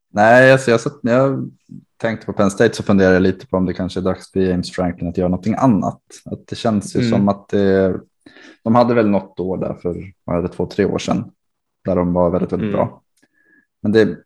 [0.09, 1.51] Nej, alltså jag, när jag
[1.97, 4.39] tänkte på Penn State så funderade jag lite på om det kanske är dags för
[4.39, 6.01] James Franklin att göra någonting annat.
[6.25, 7.11] Att det känns ju mm.
[7.11, 7.99] som att det,
[8.63, 11.31] de hade väl något år där för det, två, tre år sedan
[11.85, 12.75] där de var väldigt, väldigt mm.
[12.75, 13.01] bra.
[13.81, 14.17] Men det,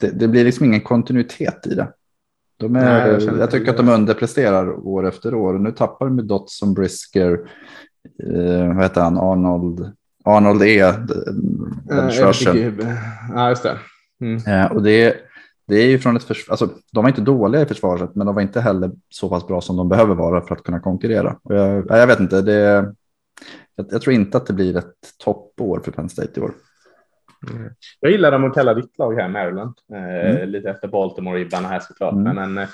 [0.00, 1.92] det, det, blir liksom ingen kontinuitet i det.
[2.56, 5.58] De är, Nej, jag, jag tycker att de underpresterar år efter år.
[5.58, 7.32] Nu tappar de med Dotson, Brisker,
[8.22, 9.92] eh, vad heter han, Arnold,
[10.24, 10.94] Arnold E.
[13.34, 13.78] Ja, just det.
[14.20, 14.36] Mm.
[14.46, 15.16] Eh, och det,
[15.72, 18.34] det är ju från ett försvar, alltså, de var inte dåliga i försvaret, men de
[18.34, 21.36] var inte heller så pass bra som de behöver vara för att kunna konkurrera.
[21.42, 22.52] Och jag, jag vet inte, det,
[23.76, 26.52] jag, jag tror inte att det blir ett toppår för Penn State i år.
[27.50, 27.70] Mm.
[28.00, 29.74] Jag gillar dem att kalla ditt lag här Maryland.
[29.92, 30.48] Eh, mm.
[30.48, 32.12] Lite efter Baltimore-ibbarna här såklart.
[32.12, 32.22] Mm.
[32.22, 32.68] Men en, eh,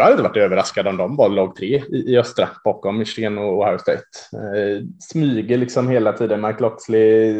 [0.00, 3.38] jag hade inte varit överraskad om de var lag tre i, i östra bakom Michigan
[3.38, 4.02] och Ohio State.
[4.32, 6.40] Eh, smyger liksom hela tiden.
[6.40, 7.34] Mike Loxley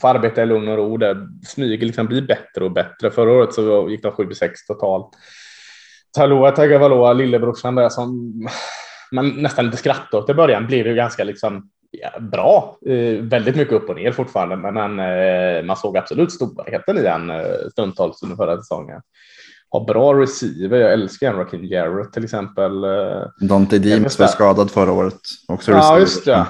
[0.00, 1.28] får arbeta i lugn och ro där.
[1.46, 3.10] Smyger liksom blir bättre och bättre.
[3.10, 5.08] Förra året så gick de 7-6 totalt.
[6.16, 8.32] Taloa Tagavaloa, lillebrorsan där som
[9.12, 12.78] man nästan lite skrattade åt i början, blev ju ganska liksom ja, bra.
[12.86, 17.06] Eh, väldigt mycket upp och ner fortfarande, men han, eh, man såg absolut storheten i
[17.06, 19.00] han eh, stundtals under förra säsongen.
[19.70, 20.78] Har bra receiver.
[20.78, 22.84] Jag älskar en Rakim Jarrett till exempel.
[22.84, 25.20] Eh, Dante Deems var skadad förra året.
[25.48, 26.46] Också ja, just det.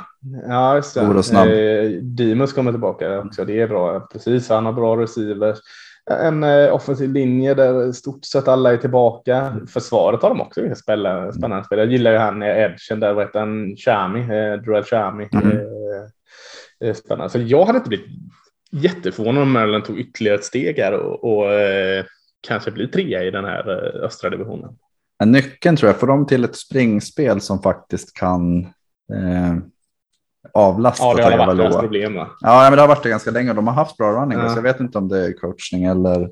[0.48, 1.00] Ja, just det.
[1.00, 1.48] Och snabb.
[1.48, 3.44] Eh, Deemus kommer tillbaka också.
[3.44, 4.00] Det är bra.
[4.00, 5.56] Precis, han har bra receiver
[6.10, 9.56] en eh, offensiv linje där stort sett alla är tillbaka.
[9.68, 11.78] Försvaret har de också ganska spännande, spännande spel.
[11.78, 15.28] Jag gillar ju han edgen där, vad heter han, Chami, eh, Droel Chami.
[15.32, 15.58] Mm.
[16.84, 17.30] Eh, spännande.
[17.30, 18.06] Så jag hade inte blivit
[18.70, 22.04] jätteförvånad om Maryland tog ytterligare ett steg här och, och eh,
[22.40, 24.78] kanske blir trea i den här eh, östra divisionen.
[25.24, 28.60] Nyckeln tror jag, får de till ett springspel som faktiskt kan
[29.14, 29.56] eh,
[30.54, 32.14] avlastat ja, det har varit deras problem.
[32.14, 32.28] Va?
[32.40, 33.52] Ja, men det har varit det ganska länge.
[33.52, 34.38] De har haft bra running.
[34.38, 34.48] Ja.
[34.48, 36.30] Så jag vet inte om det är coachning eller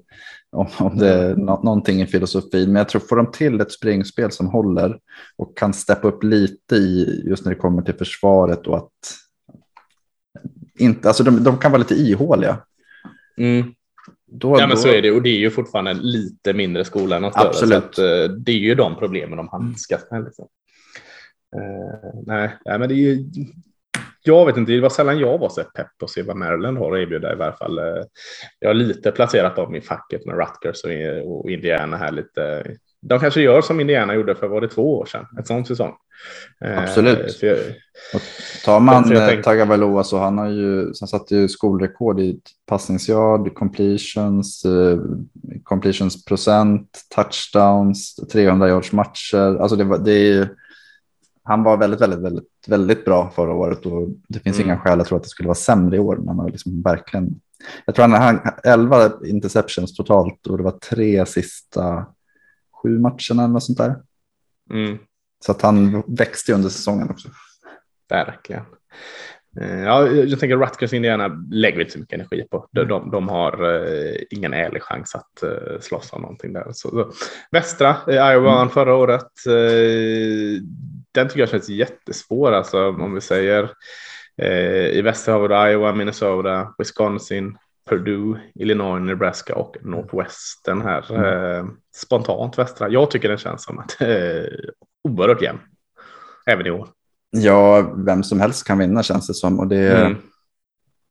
[0.52, 2.72] om, om det är no någonting i filosofin.
[2.72, 4.98] Men jag tror får de till ett springspel som håller
[5.36, 8.90] och kan steppa upp lite i just när det kommer till försvaret och att
[10.78, 12.58] inte, alltså de, de kan vara lite ihåliga.
[13.36, 13.74] Mm.
[14.26, 14.76] Då, ja, men då...
[14.76, 17.94] så är det och det är ju fortfarande en lite mindre skola än Absolut.
[17.94, 20.24] Så att, uh, det är ju de problemen de handskas med.
[20.24, 20.48] Liksom.
[21.56, 23.24] Uh, nej, nej, men det är ju
[24.22, 26.78] jag vet inte, det var sällan jag var så pepp på att se vad Maryland
[26.78, 27.80] har att erbjuda i varje fall.
[28.58, 30.84] Jag har lite placerat dem i facket med Rutgers
[31.24, 32.64] och Indiana här lite.
[33.02, 35.94] De kanske gör som Indiana gjorde för var det två år sedan, ett sånt säsong.
[36.60, 37.42] Absolut.
[37.42, 37.58] Jag,
[38.64, 39.42] tar man tänkte...
[39.42, 45.00] Tagovailoa så han har ju, han satte ju skolrekord i passningsyard, completions, uh,
[45.62, 49.60] completions procent, touchdowns, 300 yards matcher.
[49.60, 50.48] Alltså det, var, det är
[51.46, 54.68] han var väldigt, väldigt, väldigt, väldigt bra förra året och det finns mm.
[54.68, 56.16] inga skäl att tro att det skulle vara sämre i år.
[56.16, 57.40] Men han har liksom verkligen.
[57.84, 62.06] Jag tror han har 11 interceptions totalt och det var tre sista
[62.86, 63.96] sju matcherna eller något sånt där.
[64.70, 64.98] Mm.
[65.44, 67.28] Så att han växte under säsongen också.
[68.08, 68.62] Verkligen.
[69.60, 72.68] Eh, ja, jag tänker Rutgers Indiana lägger vi inte så mycket energi på.
[72.72, 76.64] De, de, de har uh, ingen ärlig chans att uh, slåss om någonting där.
[76.72, 77.12] Så, så.
[77.50, 78.68] Västra, uh, Iowa mm.
[78.68, 79.32] förra året.
[79.48, 80.60] Uh,
[81.12, 83.70] den tycker jag känns jättesvår, alltså om vi säger
[84.92, 91.14] I västra har vi Iowa, Minnesota, Wisconsin, Purdue, Illinois, Nebraska och Northwestern här.
[91.14, 91.70] Mm.
[91.96, 92.88] spontant västra.
[92.88, 94.44] Jag tycker den känns som att eh,
[95.08, 95.58] oerhört jämn.
[96.46, 96.88] Även i år.
[97.30, 99.60] Ja, vem som helst kan vinna känns det som.
[99.60, 100.16] Och det, mm.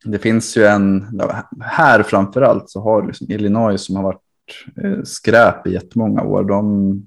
[0.04, 1.20] det finns ju en,
[1.60, 4.22] här framför allt så har liksom Illinois som har varit
[4.84, 6.44] eh, skräp i jättemånga år.
[6.44, 7.06] De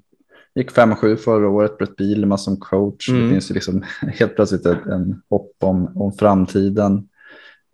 [0.54, 3.08] gick 5-7 förra året, Brett Bielema som coach.
[3.08, 3.22] Mm.
[3.22, 7.08] Det finns ju liksom helt plötsligt ett, en hopp om, om framtiden.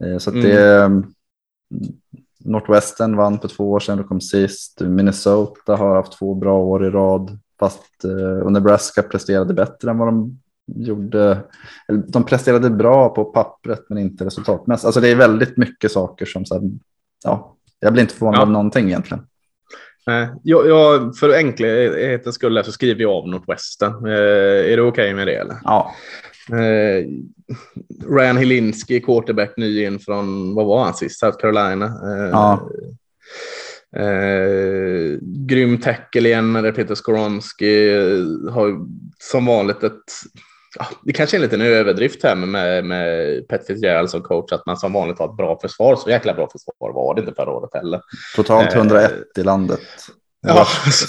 [0.05, 0.47] Eh, så att mm.
[0.47, 1.03] det,
[2.45, 4.81] Northwestern vann för två år sedan och kom sist.
[4.81, 7.39] Minnesota har haft två bra år i rad.
[7.59, 11.39] Fast eh, Nebraska presterade bättre än vad de gjorde,
[12.09, 14.87] de presterade bra på pappret men inte resultatmässigt.
[14.87, 16.71] Alltså det är väldigt mycket saker som, så
[17.25, 18.43] ja, jag blir inte förvånad ja.
[18.43, 19.27] av någonting egentligen.
[20.43, 24.07] Jag, jag, för enkelhetens skull så skriver jag av Northwestern.
[24.07, 25.35] Eh, är det okej okay med det?
[25.35, 25.57] Eller?
[25.65, 25.93] Ja.
[26.53, 27.07] Eh,
[28.11, 31.87] Ryan Hilinski, quarterback ny in från, vad var han sist, South Carolina.
[31.87, 32.71] Eh, ja.
[33.97, 37.95] Eh, grym tackle igen med Peter Skoronski.
[37.95, 38.87] Eh, har
[39.19, 40.03] som vanligt ett
[41.03, 44.77] det kanske är en liten överdrift här med, med, Pet Fitzgerald som coach, att man
[44.77, 45.97] som vanligt har ett bra försvar.
[45.97, 48.01] Så jäkla bra försvar var det inte förra året heller.
[48.37, 49.81] Totalt 101 eh, i landet.
[50.47, 50.65] Ja,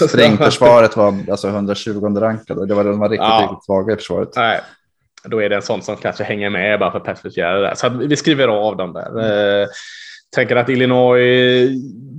[0.09, 2.65] Springförsvaret var alltså 120 rankade.
[2.65, 3.47] Det var, de var riktigt, ja.
[3.49, 4.29] riktigt svaga i försvaret.
[4.35, 4.61] Nej,
[5.23, 7.77] då är det en sån som kanske hänger med bara för Pet Fitzgerald.
[7.77, 9.09] Så vi skriver av dem där.
[9.09, 9.61] Mm.
[9.61, 9.67] Eh,
[10.35, 11.69] tänker att Illinois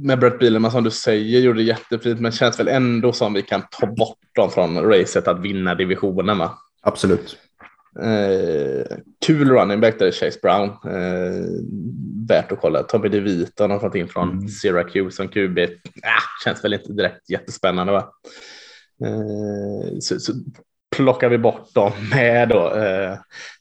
[0.03, 3.63] med Brett Bielema som du säger gjorde jättefint, men känns väl ändå som vi kan
[3.71, 6.39] ta bort dem från racet att vinna divisionen.
[6.39, 6.59] Va?
[6.83, 7.37] Absolut.
[8.03, 10.69] Eh, kul running back där är Chase Brown.
[10.69, 11.45] Eh,
[12.29, 12.83] värt att kolla.
[12.83, 14.49] Tommy DeVito har fått in från mm.
[14.49, 15.59] Syracuse som QB.
[16.03, 18.13] Ah, känns väl inte direkt jättespännande va?
[19.05, 20.33] Eh, så, så,
[20.97, 22.75] plockar vi bort dem med då.
[22.75, 23.15] Eh,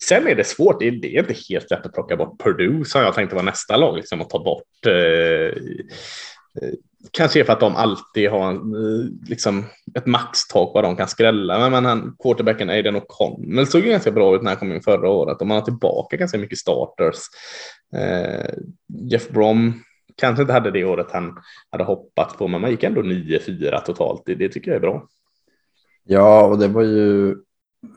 [0.07, 0.79] sen är det svårt.
[0.79, 3.43] Det är, det är, inte helt lätt att plocka bort Purdue som jag tänkte var
[3.43, 4.85] nästa lag liksom att ta bort.
[4.85, 4.93] Eh,
[6.61, 6.73] eh
[7.11, 11.59] Kanske för att de alltid har en, eh, liksom, ett maxtak vad de kan skrälla.
[11.59, 14.81] Men, men han, quarterbacken Aiden O'Connell såg ju ganska bra ut när han kom in
[14.81, 17.17] förra året och man har tillbaka ganska mycket starters.
[17.95, 18.53] Eh,
[19.11, 19.83] Jeff Brom
[20.15, 21.37] kanske inte hade det året han
[21.71, 24.21] hade hoppats på, men man gick ändå 9-4 totalt.
[24.25, 25.07] Det, det tycker jag är bra.
[26.07, 27.31] Ja, och det var ju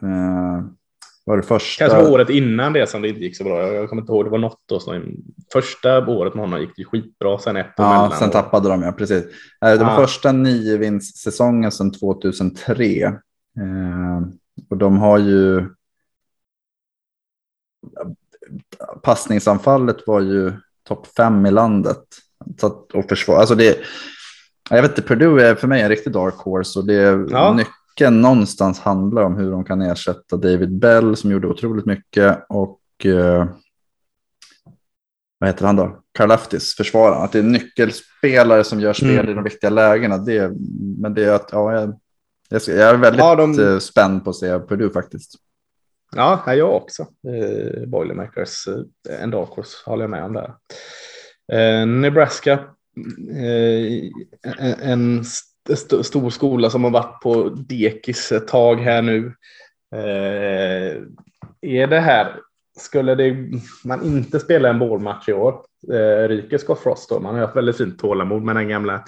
[0.02, 0.64] eh,
[1.30, 1.84] var det första...
[1.84, 3.72] Kanske var året innan det som det inte gick så bra.
[3.72, 4.80] Jag kommer inte ihåg, det var något då.
[4.80, 5.16] Som,
[5.52, 8.18] första året med honom gick det skitbra, sen ett Ja, mellan.
[8.18, 9.24] sen tappade de, ja precis.
[9.64, 9.96] Eh, det var ja.
[9.96, 13.04] första nio vinstsäsongen sedan 2003.
[13.04, 13.12] Eh,
[14.70, 15.68] och de har ju...
[19.02, 20.52] Passningsanfallet var ju
[20.88, 22.04] topp fem i landet.
[22.60, 23.78] Så att, och försvar, alltså det,
[24.70, 27.58] jag vet inte, Purdue är för mig en riktig dark horse och det är ja
[27.90, 32.80] mycket någonstans handlar om hur de kan ersätta David Bell som gjorde otroligt mycket och
[33.04, 33.48] eh,
[35.38, 36.02] vad heter han då?
[36.12, 37.22] Karlaftis, försvararen.
[37.22, 39.30] Att det är nyckelspelare som gör spel mm.
[39.30, 40.18] i de viktiga lägena.
[40.18, 40.52] Det,
[40.98, 41.94] men det är att, ja, jag,
[42.50, 43.60] jag är väldigt ja, de...
[43.60, 45.34] Eh, spänd på att se Purdue faktiskt.
[46.16, 47.02] Ja, jag också.
[47.02, 50.54] Eh, Boilermakers, eh, en dark horse håller jag med om där.
[51.52, 52.52] Eh, Nebraska,
[53.30, 54.10] eh,
[54.58, 55.24] en, en
[55.72, 59.32] st stor skola som har varit på dekis ett tag här nu.
[59.94, 61.02] Eh,
[61.60, 62.36] är det här,
[62.78, 63.36] skulle det,
[63.84, 67.20] man inte spela en bålmatch i år, eh, ryker Scott Frost då?
[67.20, 69.04] Man har haft väldigt fint tålamod med den gamla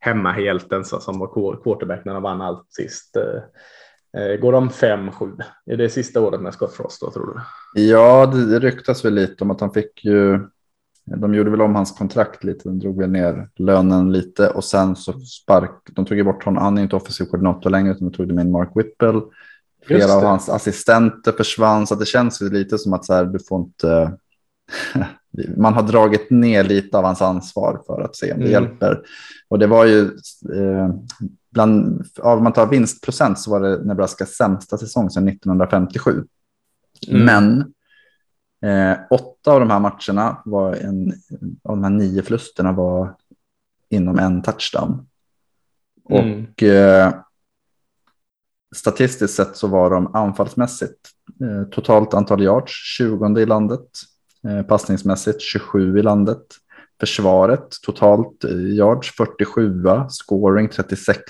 [0.00, 3.16] hemmahjälten som var quarterback när de vann allt sist.
[3.16, 5.38] Eh, eh går de 5-7?
[5.66, 7.40] Är det sista året med Scott Frost då tror du?
[7.82, 10.40] Ja, det ryktas väl lite om att han fick ju
[11.04, 14.96] de gjorde väl om hans kontrakt lite, de drog väl ner lönen lite och sen
[14.96, 18.16] så spark, de tog ju bort honom, han är inte offensiv koordinator längre utan de
[18.16, 19.20] tog med Mark Whipple.
[19.86, 23.60] Flera av hans assistenter försvann, så det känns lite som att så här, du får
[23.60, 24.16] inte...
[25.56, 28.52] man har dragit ner lite av hans ansvar för att se om det mm.
[28.52, 29.00] hjälper.
[29.48, 30.00] Och det var ju,
[30.54, 30.94] eh,
[31.50, 36.24] bland, om man tar vinstprocent så var det Nebraskas sämsta säsong sedan 1957.
[37.08, 37.24] Mm.
[37.24, 37.72] Men
[38.62, 41.12] eh, åtta av de här matcherna var en,
[41.62, 43.14] av de här nio förlusterna var
[43.90, 45.06] inom en touchdown.
[46.10, 46.46] Mm.
[46.46, 47.14] Och eh,
[48.74, 53.88] statistiskt sett så var de anfallsmässigt eh, totalt antal yards 20 i landet,
[54.48, 56.42] eh, passningsmässigt 27 i landet,
[57.00, 58.44] försvaret totalt
[58.78, 61.22] yards 47, scoring 36.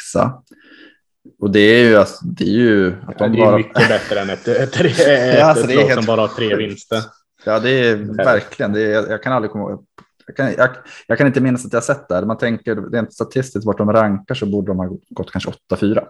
[1.41, 3.57] Och det är ju, alltså, det är ju att de ja, det är bara...
[3.57, 5.95] mycket bättre än ett, ett, ett, ett ja, alltså, är helt...
[5.95, 7.03] som bara har tre vinster.
[7.45, 9.87] Ja, det är verkligen, det är, jag kan aldrig komma ihåg.
[10.27, 10.71] Jag kan, jag,
[11.07, 12.27] jag kan inte minnas att jag sett det.
[12.27, 16.07] Man tänker rent statistiskt vart de rankar så borde de ha gått kanske 8-4.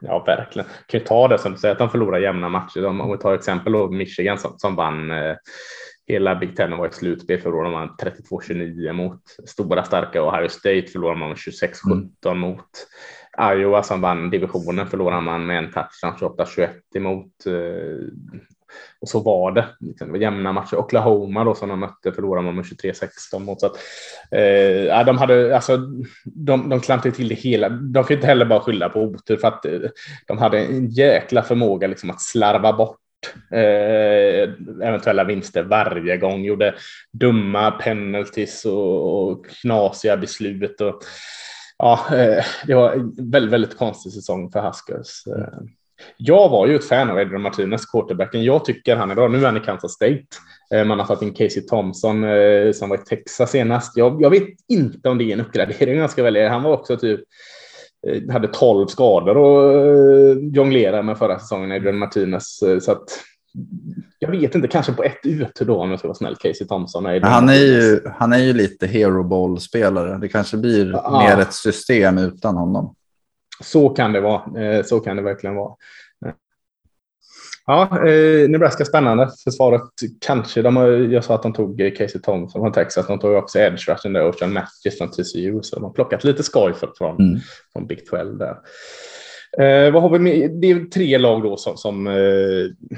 [0.00, 0.68] Ja, verkligen.
[0.86, 2.86] Kan ju ta det som du säger att de förlorar jämna matcher.
[2.86, 5.36] Om vi tar exempel då Michigan som, som vann eh,
[6.06, 7.96] hela Big Ten var i slutspel förlorade man
[8.30, 12.38] 32-29 mot stora starka Ohio State förlorade man 26-17 mm.
[12.38, 12.68] mot
[13.40, 17.52] Iowa som vann divisionen förlorade man med en touchdown 28-21 emot eh,
[19.00, 19.66] och så var det.
[19.80, 20.76] Liksom, det var jämna matcher.
[20.76, 23.60] Oklahoma då som de mötte förlorade man med 23-16 mot.
[23.60, 23.76] Så att,
[24.30, 25.76] eh, de hade alltså,
[26.24, 27.68] de, de klantade till det hela.
[27.68, 29.80] De kan inte heller bara skylla på otur för att eh,
[30.26, 32.98] de hade en jäkla förmåga liksom att slarva bort
[33.52, 34.50] eh,
[34.88, 36.44] eventuella vinster varje gång.
[36.44, 36.74] Gjorde
[37.12, 40.80] dumma penalties och, och knasiga beslut.
[40.80, 41.02] Och,
[41.78, 45.26] ja, eh, det var en väldigt, väldigt konstig säsong för Huskers.
[45.26, 45.58] Eh,
[46.16, 48.44] jag var ju ett fan av Adrian Martinez, quarterbacken.
[48.44, 49.28] Jag tycker han är bra.
[49.28, 50.24] Nu är han i Kansas State.
[50.74, 53.96] Eh, man har tagit in Casey Thompson eh, som var i Texas senast.
[53.96, 56.48] Jag, jag vet inte om det är en uppgradering jag ska välja.
[56.48, 57.20] Han var också typ
[58.06, 62.60] eh, hade 12 skador och jonglera med förra säsongen, Adrian Martinez.
[62.80, 63.04] Så att
[64.18, 67.06] jag vet inte, kanske på ett ut då om jag ska vara snäll, Casey Thompson.
[67.06, 70.18] Är han, är ju, han är ju lite hero ball-spelare.
[70.18, 71.22] Det kanske blir ja.
[71.24, 72.94] mer ett system utan honom.
[73.60, 74.62] Så kan det vara.
[74.62, 75.74] Eh, så kan det verkligen vara.
[77.66, 79.30] Ja, eh, Nebraska spännande.
[79.44, 79.82] Försvaret
[80.20, 80.62] kanske.
[80.62, 83.06] De har, jag sa att de tog Casey Thompson från Texas.
[83.06, 85.62] De tog också edge rushen där, Ocean Matthews från TCU.
[85.62, 87.40] Så de har plockat lite skoj från, mm.
[87.72, 88.56] från Big 12 där.
[89.58, 90.50] Eh, vad har vi med?
[90.60, 92.94] Det är tre lag då som, som, eh,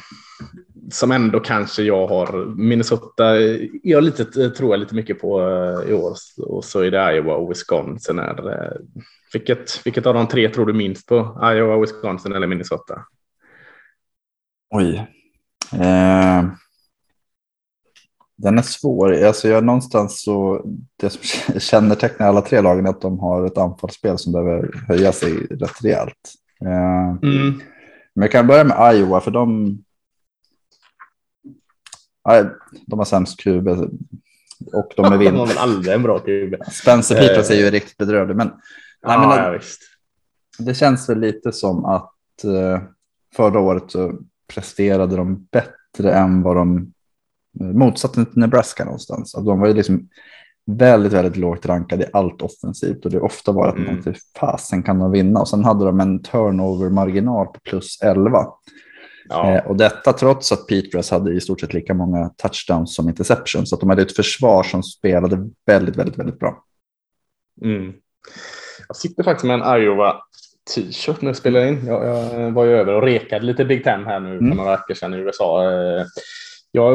[0.93, 2.57] som ändå kanske jag har.
[2.57, 3.41] Minnesota
[3.83, 7.35] jag lite, tror jag lite mycket på eh, i år och så är det Iowa
[7.35, 8.19] och Wisconsin.
[8.19, 8.81] Är, eh,
[9.33, 11.15] vilket, vilket av de tre tror du minst på?
[11.43, 13.05] Iowa, Wisconsin eller Minnesota?
[14.71, 15.07] Oj.
[15.73, 16.45] Eh,
[18.37, 19.25] den är svår.
[19.25, 20.65] Alltså jag någonstans så,
[20.97, 25.13] det som kännetecknar alla tre lagen är att de har ett anfallsspel som behöver höja
[25.13, 26.35] sig rätt rejält.
[26.65, 27.61] Eh, mm.
[28.15, 29.79] Men jag kan börja med Iowa för de,
[32.87, 33.69] de har sämst QB
[34.73, 35.33] och de är vinst.
[35.33, 36.55] De har väl aldrig en bra QB.
[36.73, 38.37] Spencer Peters är ju riktigt bedrövlig.
[38.37, 38.51] Men,
[39.03, 39.61] ja, men, ja,
[40.59, 42.79] det känns väl lite som att uh,
[43.37, 44.19] förra året så
[44.55, 46.93] presterade de bättre än vad de
[47.61, 49.35] motsatte till Nebraska någonstans.
[49.35, 50.09] Att de var ju liksom
[50.67, 53.87] väldigt, väldigt lågt rankade i allt offensivt och det ofta var att mm.
[53.87, 58.47] man tänkte fasen kan de vinna och sen hade de en turnover-marginal på plus 11.
[59.29, 59.51] Ja.
[59.51, 63.69] Eh, och detta trots att Petras hade i stort sett lika många touchdowns som interceptions.
[63.69, 66.65] Så att de hade ett försvar som spelade väldigt, väldigt, väldigt bra.
[67.65, 67.93] Mm.
[68.93, 70.23] Jag sitter faktiskt med en Iowa
[70.75, 71.87] t-shirt när jag spelar in.
[71.87, 74.57] Jag, jag, var ju över och rekade lite Big Ten här nu för mm.
[74.57, 75.65] några veckor sedan i USA.
[75.65, 76.05] Eh,
[76.73, 76.95] jag,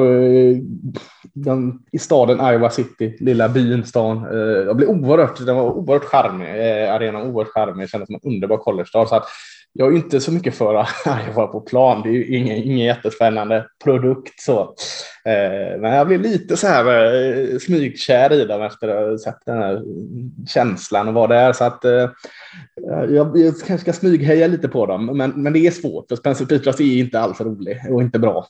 [1.34, 4.18] den, I staden Iowa City, lilla byn, stan.
[4.18, 6.48] Eh, jag blev oerhört, den var oerhört charmig.
[6.48, 7.86] Eh, arenan oerhört charmig.
[7.86, 9.10] Det kändes som en underbar college-stad.
[9.10, 9.28] Så att
[9.74, 10.74] jag är inte så mycket för
[11.28, 12.02] Iowa på plan.
[12.02, 14.40] Det är ju ingen, ingen jättespännande produkt.
[14.40, 14.76] Så.
[15.28, 19.58] Eh, men jag blev lite så här smygkär i dem efter att ha sett den
[19.58, 19.82] här
[20.48, 21.54] känslan och vad det är.
[21.54, 21.80] Så att
[23.10, 25.18] jag, jag kanske ska smygheja lite på dem.
[25.18, 28.48] Men, men det är svårt för Spencer Petras är inte alls rolig och inte bra.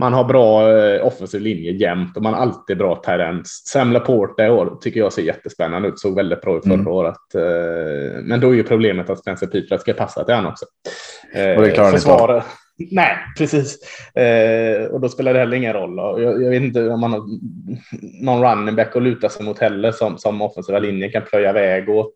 [0.00, 3.62] Man har bra eh, offensiv linje jämt och man har alltid bra terrens.
[3.66, 5.98] Sam Laporte i år tycker jag ser jättespännande ut.
[5.98, 6.86] Såg väldigt bra ut förra mm.
[6.86, 7.34] året.
[7.34, 10.64] Eh, men då är ju problemet att Spencer Peter ska passa till honom också.
[11.34, 12.44] Eh, och det klarar Försvar...
[12.90, 13.78] Nej, precis.
[14.90, 16.22] och då spelar det heller ingen roll.
[16.22, 17.22] Jag, jag, vet inte om man har
[18.24, 21.88] någon running back att luta sig mot heller som, som offensiva linjen kan plöja väg
[21.88, 22.14] åt.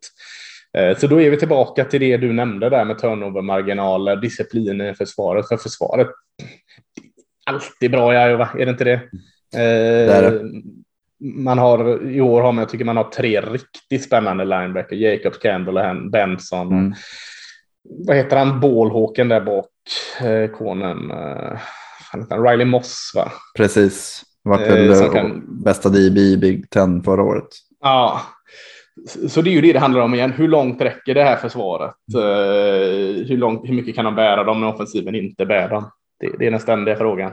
[0.98, 5.48] Så då är vi tillbaka till det du nämnde där med turnover-marginaler, disciplin i försvaret.
[5.48, 6.08] För försvaret
[7.44, 8.92] alltid bra i Iowa, är det inte det?
[9.54, 10.62] Eh, det, det.
[11.18, 14.96] Man har, I år har man, jag tycker man har tre riktigt spännande linebacker.
[14.96, 16.72] Jacobs, Campbell och Benson.
[16.72, 16.94] Mm.
[18.06, 19.73] vad heter han, bålhåken där bak, eh,
[20.58, 21.10] konen.
[21.10, 21.58] Eh,
[22.30, 23.32] Riley Moss va?
[23.56, 24.22] Precis.
[24.42, 25.62] Vart väl eh, kan...
[25.64, 27.48] bästa DB i Big Ten förra året.
[27.80, 28.20] Ja,
[29.28, 30.32] så det är ju det det handlar om igen.
[30.32, 31.94] Hur långt räcker det här försvaret?
[33.28, 35.90] Hur, långt, hur mycket kan de bära dem när offensiven inte bär dem?
[36.20, 37.32] Det, det är den ständiga frågan.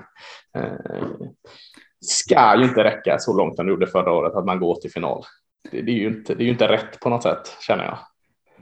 [2.06, 4.92] Ska ju inte räcka så långt som det gjorde förra året att man går till
[4.92, 5.24] final.
[5.72, 7.98] Det, det, är ju inte, det är ju inte rätt på något sätt känner jag.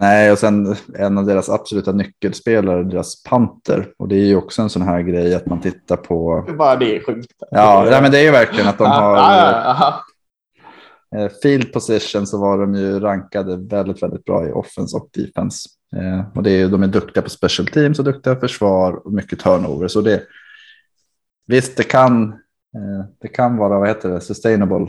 [0.02, 3.94] Nej, och sen en av deras absoluta nyckelspelare, deras panter.
[3.98, 6.46] Och det är ju också en sån här grej att man tittar på.
[6.58, 7.32] Bara det är sjukt.
[7.52, 9.94] Ja, nej, men det är ju verkligen att de har.
[11.16, 15.70] Eh, field position så var de ju rankade väldigt, väldigt bra i offense och defense.
[15.96, 19.40] Eh, och det är, de är duktiga på special teams och duktiga försvar och mycket
[19.40, 19.88] turnover.
[19.88, 20.24] Så det,
[21.48, 22.24] visst, det kan,
[22.76, 24.88] eh, det kan vara, vad heter det, sustainable.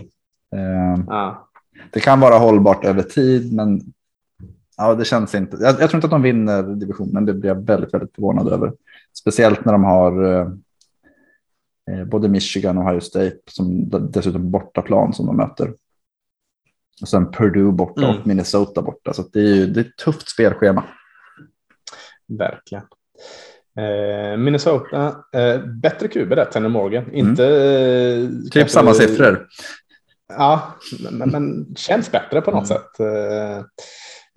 [1.07, 1.49] Ja.
[1.91, 3.81] Det kan vara hållbart över tid, men
[4.81, 5.57] ja, det känns inte.
[5.61, 7.24] Jag, jag tror inte att de vinner divisionen.
[7.24, 8.72] Det blir jag väldigt, väldigt förvånad över.
[9.18, 10.24] Speciellt när de har
[11.91, 15.74] eh, både Michigan och Ohio State som dessutom bortaplan som de möter.
[17.03, 18.16] Och sen Purdue borta mm.
[18.16, 19.12] och Minnesota borta.
[19.12, 20.85] Så det är ju det är ett tufft spelschema.
[22.39, 22.85] Verkligen.
[23.78, 27.05] Eh, Minnesota, eh, bättre QB där, Tanner Morgan.
[27.05, 27.16] Mm.
[27.16, 27.45] Inte...
[27.47, 29.47] Eh, typ kanske, samma siffror.
[30.28, 30.74] Ja,
[31.11, 32.83] men, men känns bättre på något mm.
[32.83, 32.91] sätt.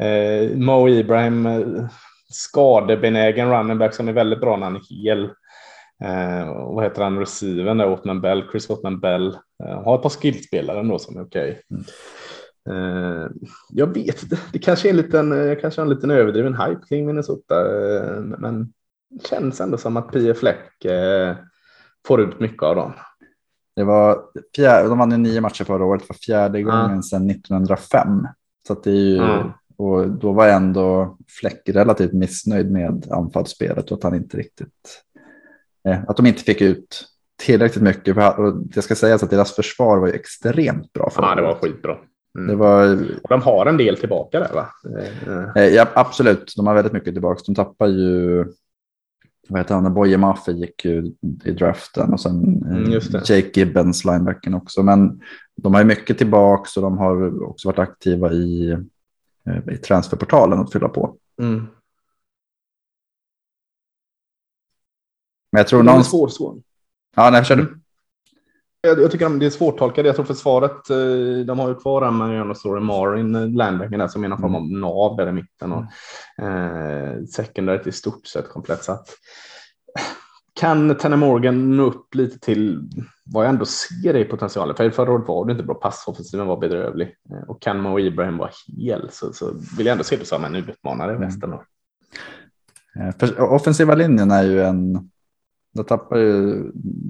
[0.02, 1.86] Eh, eh Mo Ibrahim, eh,
[2.30, 5.24] skadebenägen running back som är väldigt bra när han är hel.
[6.04, 9.38] Eh, vad heter han, receiven där, Otman Bell, Chris Otman Bell.
[9.64, 11.50] Eh, har ett par skillspelare ändå som är okej.
[11.52, 11.62] Okay.
[11.72, 11.86] Mm.
[12.70, 13.30] Uh,
[13.70, 16.82] jag vet inte, det kanske är en liten, jag kanske har en liten överdriven hype
[16.90, 18.74] kring Minnesota, uh, men
[19.10, 20.86] det känns ändå som att Pia Fläck
[22.08, 22.94] får ut mycket av dem.
[23.76, 24.22] Det var
[24.56, 28.28] fjärde, de vann ju nio matcher förra året, för fjärde gången sedan 1905.
[28.68, 34.04] Så det är ju, och då var ändå Fläck relativt missnöjd med anfallsspelet och att
[34.04, 35.04] han inte riktigt,
[36.08, 37.06] att de inte fick ut
[37.46, 38.18] tillräckligt mycket.
[38.18, 41.12] Och det ska sägas att deras försvar var ju extremt bra.
[41.16, 41.98] Ja, det var skitbra.
[42.38, 42.48] Mm.
[42.48, 43.00] Det var...
[43.30, 44.68] De har en del tillbaka där va?
[45.56, 46.54] Eh, ja, absolut.
[46.56, 47.42] De har väldigt mycket tillbaka.
[47.46, 48.46] De tappar ju,
[49.50, 51.12] vad heter han, Boye Maffe gick ju
[51.46, 52.92] i draften och sen eh, mm,
[53.26, 54.84] Jake Gibbons, linebacken också.
[54.84, 55.22] Men
[55.56, 58.80] de har ju mycket tillbaka och de har också varit aktiva i, eh,
[59.72, 61.18] i transferportalen att fylla på.
[61.42, 61.68] Mm.
[65.52, 66.04] Men jag tror någon...
[66.04, 66.62] svår, svår.
[67.16, 67.80] Ja, nej, kör du.
[68.82, 70.06] Jag, jag tycker det är svårtolkat.
[70.06, 74.08] Jag tror försvaret, eh, de har ju kvar Marion och Story Marin, eh, linebacken där
[74.08, 74.80] som är någon form av mm.
[74.80, 75.72] nav där i mitten.
[75.72, 75.84] Och,
[76.46, 78.84] eh, secondaryt i stort sett komplett.
[78.84, 79.08] Så att,
[80.54, 82.90] kan Tanner Morgan nå upp lite till
[83.24, 84.76] vad jag ändå ser i potentialen?
[84.76, 87.16] För förra året var det inte bra, passoffensiven var bedrövlig.
[87.32, 90.44] Eh, och kan Mo Ibrahim vara hel så, så vill jag ändå se det som
[90.44, 91.54] en utmanare i västen.
[92.96, 93.34] Mm.
[93.38, 95.10] offensiva linjen är ju en,
[95.74, 96.64] då tappar ju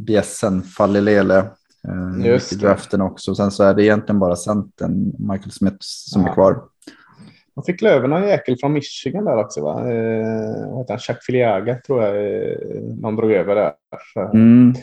[0.05, 1.49] bjässen Fallilele
[1.87, 3.35] Eh, i draften också.
[3.35, 6.29] Sen så är det egentligen bara centern, Michael Smith, som ja.
[6.29, 6.63] är kvar.
[7.55, 9.63] Man fick Löven någon jäkel från Michigan där också.
[9.63, 9.91] Va?
[9.91, 10.99] Eh, vad heter han?
[10.99, 13.73] Chuck Filiaga tror jag eh, någon drog över där.
[14.33, 14.73] Mm.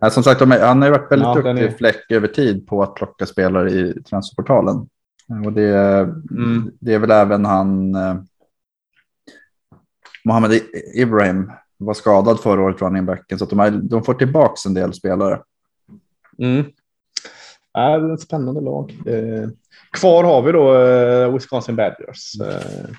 [0.00, 1.70] Ja, som sagt, han har ju varit väldigt ja, duktig är...
[1.70, 4.88] fläck över tid på att plocka spelare i transferportalen.
[5.44, 5.76] Och det,
[6.30, 6.70] mm.
[6.80, 8.14] det är väl även han eh,
[10.24, 10.60] Mohammed
[10.94, 14.74] Ibrahim var skadad förra året, running backen, så att de, har, de får tillbaka en
[14.74, 15.42] del spelare.
[16.38, 16.64] Mm.
[17.72, 19.02] Ja, det är ett spännande lag.
[19.06, 19.48] Eh,
[19.90, 22.40] kvar har vi då eh, Wisconsin Badgers.
[22.40, 22.90] Eh,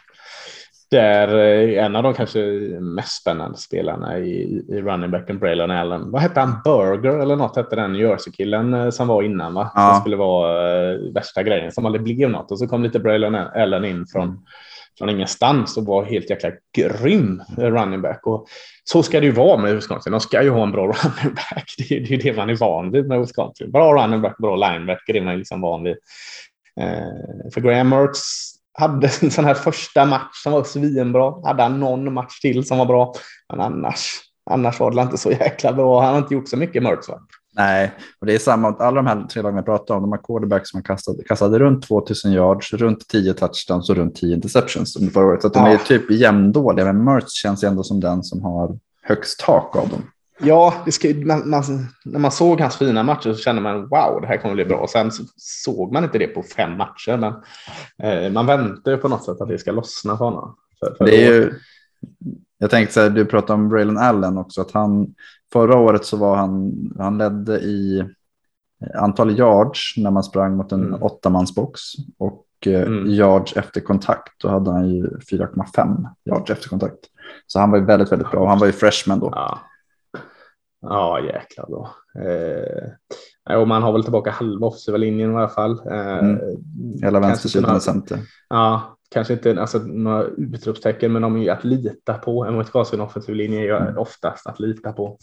[0.91, 2.39] där eh, en av de kanske
[2.79, 6.11] mest spännande spelarna i, i running backen Braylon Allen.
[6.11, 6.61] Vad hette han?
[6.63, 9.71] Burger eller något hette den Jersey-killen eh, som var innan va?
[9.75, 9.93] Ja.
[9.93, 12.51] Som skulle vara eh, värsta grejen som aldrig blev något.
[12.51, 14.45] Och så kom lite Braylon Allen in från
[14.97, 18.27] från ingenstans och var helt jäkla grym running back.
[18.27, 18.47] Och
[18.83, 20.11] så ska det ju vara med Wisconsin.
[20.11, 21.65] De ska ju ha en bra running back.
[21.77, 23.71] Det är ju det man är van vid med Wisconsin.
[23.71, 25.95] Bra running back, bra linebacker är man liksom van vid.
[27.53, 31.47] För Graham Mertz hade en sån här första match som var svinbra.
[31.47, 33.13] Hade han någon match till som var bra.
[33.49, 34.19] Men annars,
[34.49, 36.01] annars var det inte så jäkla bra.
[36.01, 36.84] Han har inte gjort så mycket.
[36.84, 37.19] Va?
[37.55, 38.67] Nej, och det är samma.
[38.67, 41.88] Alla de här tre lagen jag pratade om, de har quarterbacks som kastat, kastade runt
[41.88, 45.41] 2000 yards, runt 10 touchdowns och runt 10 interceptions under förra året.
[45.41, 45.74] Så de ja.
[45.74, 50.03] är typ jämndåliga, men Mertz känns ändå som den som har högst tak av dem.
[50.43, 51.63] Ja, det ska, man, man,
[52.05, 54.87] när man såg hans fina matcher så kände man wow, det här kommer bli bra.
[54.89, 57.33] Sen så såg man inte det på fem matcher, men
[58.03, 60.55] eh, man väntar på något sätt att det ska lossna för honom.
[60.79, 61.53] För, för det är ju,
[62.57, 65.13] jag tänkte så här, du pratade om Braylon Allen också, att han
[65.53, 68.05] Förra året så var han, han ledde i
[68.95, 71.03] antal yards när man sprang mot en mm.
[71.03, 71.81] åttamansbox.
[72.17, 73.09] Och eh, mm.
[73.09, 74.41] yards efter kontakt.
[74.41, 76.99] Då hade han ju 4,5 yards efter kontakt.
[77.47, 78.47] Så han var ju väldigt, väldigt bra.
[78.47, 79.29] Han var ju freshman då.
[79.31, 79.59] Ja,
[80.82, 81.89] ja jäklar bra.
[82.23, 85.82] Eh, och man har väl tillbaka halva offensiva linjen i alla fall.
[85.86, 86.39] Eh, mm.
[87.01, 88.19] Hela vänstersidan och center.
[88.49, 92.45] Ja, kanske inte alltså, några utropstecken, men de är ju att lita på.
[92.45, 93.97] En Wisconsin offensiv linje är ju mm.
[93.97, 95.17] oftast att lita på.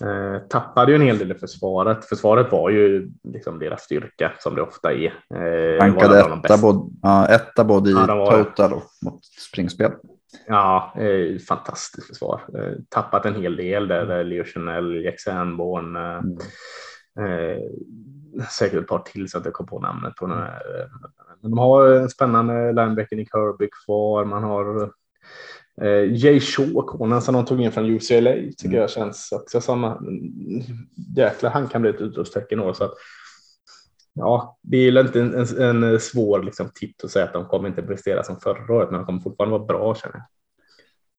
[0.00, 2.04] Eh, tappade ju en hel del i försvaret.
[2.04, 5.14] Försvaret var ju liksom deras styrka som det ofta är.
[5.34, 9.92] Eh, Rankade etta, både, ja, etta både i ja, total och mot springspel.
[10.46, 12.40] Ja, eh, fantastiskt försvar.
[12.54, 16.38] Eh, tappat en hel del där, där Leo Chanel, Jack Sanborn, eh, mm.
[17.18, 17.62] eh,
[18.50, 20.88] säkert ett par till så att jag kom på namnet på den här.
[21.42, 24.24] Men de har en spännande linebacker i Kirby kvar.
[24.24, 24.92] Man har
[25.82, 28.80] Eh, Jay Shaw, konen som de tog in från UCLA, tycker mm.
[28.80, 29.96] jag känns också som
[31.16, 32.72] jäklar, han kan bli ett utropstecken år.
[32.72, 32.94] Så att,
[34.16, 37.68] ja, det är inte en, en, en svår liksom, titt att säga att de kommer
[37.68, 40.24] inte prestera som förra året, men de kommer fortfarande vara bra känner jag.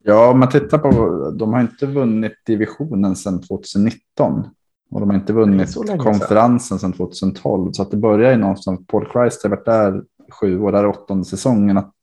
[0.04, 0.90] Ja, om man tittar på,
[1.32, 4.44] de har inte vunnit divisionen sedan 2019
[4.92, 7.72] och de har inte vunnit konferensen sedan 2012.
[7.72, 8.88] Så att det börjar ju någonstans.
[8.88, 11.78] Paul Christ har varit där sju år, där är åttonde säsongen.
[11.78, 11.94] Att,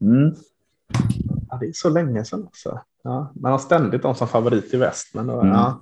[0.00, 0.34] mm,
[1.54, 2.44] Ja, det är så länge sedan.
[2.44, 2.80] Också.
[3.02, 5.14] Ja, man har ständigt dem som favorit i väst.
[5.14, 5.52] Men då, mm.
[5.52, 5.80] ja.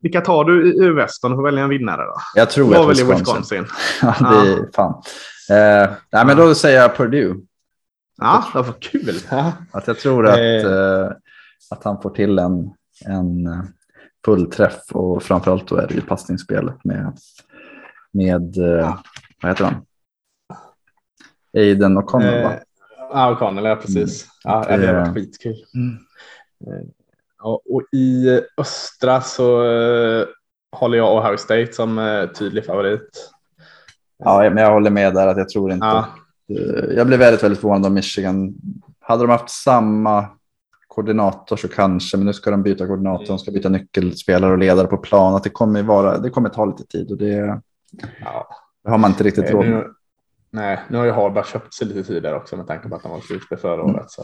[0.00, 2.02] Vilka tar du i, i väst om du får välja en vinnare?
[2.02, 2.14] Då?
[2.34, 3.16] Jag tror att Wisconsin.
[3.16, 3.66] Wisconsin.
[4.02, 5.02] ja, det är fan.
[5.50, 7.36] Eh, nej, men då säger jag Purdue.
[8.20, 9.14] Ja, det var kul.
[9.72, 10.72] Att jag tror att, eh.
[10.72, 11.10] eh,
[11.70, 12.70] att han får till en,
[13.06, 13.62] en eh,
[14.24, 17.18] fullträff och framförallt då är det ju passningsspelet med,
[18.12, 18.98] med eh,
[19.42, 19.74] vad heter han?
[21.56, 22.52] Aiden och Connell, eh,
[23.12, 24.24] Ja, O'Connell, ja precis.
[24.24, 24.62] Mm.
[24.68, 25.56] Ja, det har varit skitkul.
[25.74, 25.98] Mm.
[27.44, 30.26] Eh, och i östra så uh,
[30.72, 33.30] håller jag Ohio State som uh, tydlig favorit.
[34.18, 35.86] Ja, men jag håller med där att jag tror inte.
[35.86, 36.06] Ja.
[36.96, 38.54] Jag blev väldigt, väldigt förvånad om Michigan.
[39.00, 40.28] Hade de haft samma
[40.88, 44.86] koordinator så kanske, men nu ska de byta koordinator, de ska byta nyckelspelare och ledare
[44.86, 45.34] på plan.
[45.34, 47.60] Att det kommer vara, det kommer ta lite tid och det,
[48.20, 48.48] ja.
[48.84, 49.84] det har man inte riktigt råd med.
[50.52, 53.12] Nej, nu har ju Harvard köpt sig lite tidigare också med tanke på att han
[53.12, 53.94] var slutspel förra mm.
[53.94, 54.10] året.
[54.10, 54.22] Så.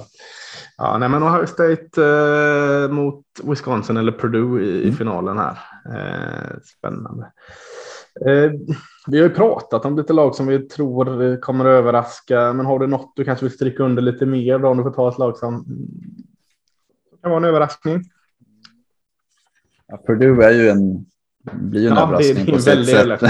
[0.76, 4.88] Ja, nej, men Ohio State eh, mot Wisconsin eller Purdue i, mm.
[4.88, 5.58] i finalen här.
[5.94, 7.32] Eh, spännande.
[8.26, 8.52] Eh,
[9.06, 12.78] vi har ju pratat om lite lag som vi tror kommer att överraska, men har
[12.78, 15.18] du något du kanske vill stryka under lite mer då, om du får ta ett
[15.18, 15.64] lag som
[17.22, 18.02] kan vara en överraskning?
[19.86, 21.06] Ja, Purdue är ju en
[21.52, 23.20] blir ju en ja, överraskning det, på sitt sätt.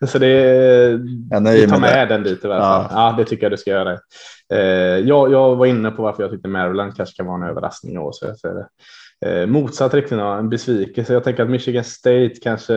[0.00, 0.28] Så, så det,
[1.30, 2.86] jag vi tar med, med den dit i alla fall.
[2.90, 3.10] Ja.
[3.10, 3.98] ja, det tycker jag du ska göra.
[4.52, 4.60] Eh,
[5.08, 7.98] jag, jag var inne på varför jag tyckte Maryland kanske kan vara en överraskning i
[7.98, 8.12] år.
[8.12, 8.66] Så jag säger det.
[9.24, 11.12] Eh, motsatt riktning, en besvikelse.
[11.12, 12.74] Jag tänker att Michigan State kanske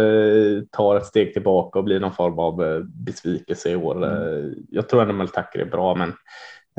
[0.71, 3.97] tar ett steg tillbaka och blir någon form av eh, besvikelse i år.
[3.97, 4.11] Mm.
[4.11, 6.13] Eh, jag tror ändå Meltacker är bra, men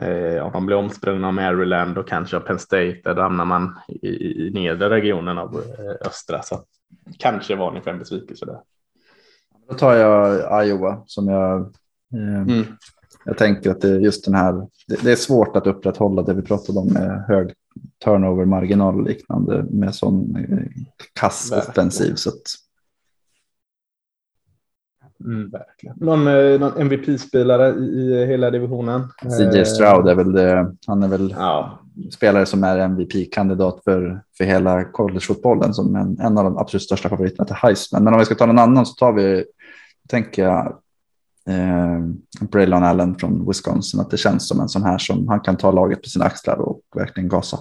[0.03, 3.79] eh, om de blir omsprungna av Maryland och kanske av Penn State, där hamnar man
[3.89, 6.43] i, i nedre regionen av eh, östra.
[6.43, 6.65] Så
[7.19, 8.61] kanske varning för en besvikelse där.
[9.69, 11.61] Då tar jag Iowa som jag.
[12.15, 12.65] Eh, mm.
[13.25, 14.53] Jag tänker att det är just den här.
[14.89, 17.53] Det, det, är svårt att upprätthålla det vi pratade om med hög
[18.05, 20.83] turnover marginal och liknande med sån eh,
[21.21, 22.15] kass offensiv.
[22.15, 22.43] Så att...
[25.25, 25.97] Mm, verkligen.
[25.97, 29.09] Någon, eh, någon MVP-spelare i, i, hela divisionen?
[29.23, 30.77] CJ Stroud är väl det.
[30.87, 31.80] Han är väl ja
[32.11, 37.09] spelare som är MVP-kandidat för, för hela collegefotbollen som en, en av de absolut största
[37.09, 38.05] favoriterna till Heisman.
[38.05, 39.45] Men om vi ska ta någon annan så tar vi,
[40.09, 40.67] tänker jag,
[41.49, 42.01] eh,
[42.41, 44.01] Braylon Allen från Wisconsin.
[44.01, 46.61] Att det känns som en sån här som han kan ta laget på sina axlar
[46.61, 47.59] och verkligen gasa.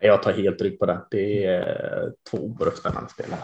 [0.00, 1.00] Jag tar helt rygg på det.
[1.10, 3.40] Det är två oerhört spännande spelare.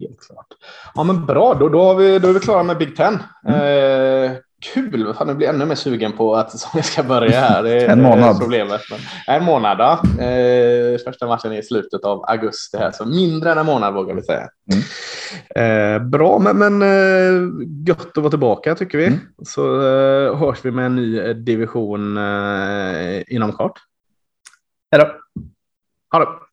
[0.00, 0.46] Helt klart.
[0.94, 3.18] Ja, men bra, då, då, har vi, då är vi klara med Big Ten.
[3.46, 3.60] Mm.
[3.60, 5.14] Eh, kul.
[5.14, 7.62] Fan, nu blir jag ännu mer sugen på att säsongen ska börja här.
[7.62, 8.40] Det är en månad.
[8.40, 8.80] Problemet.
[8.90, 8.98] Men,
[9.36, 10.02] en månad, ja.
[10.24, 14.14] Eh, första matchen är i slutet av augusti här, så mindre än en månad vågar
[14.14, 14.48] vi säga.
[14.72, 14.82] Mm.
[15.54, 19.06] Eh, bra, men, men eh, gött att vara tillbaka tycker vi.
[19.06, 19.18] Mm.
[19.42, 23.78] Så eh, hörs vi med en ny division eh, inom kort.
[24.90, 25.10] Hej då.
[26.12, 26.49] Ha det.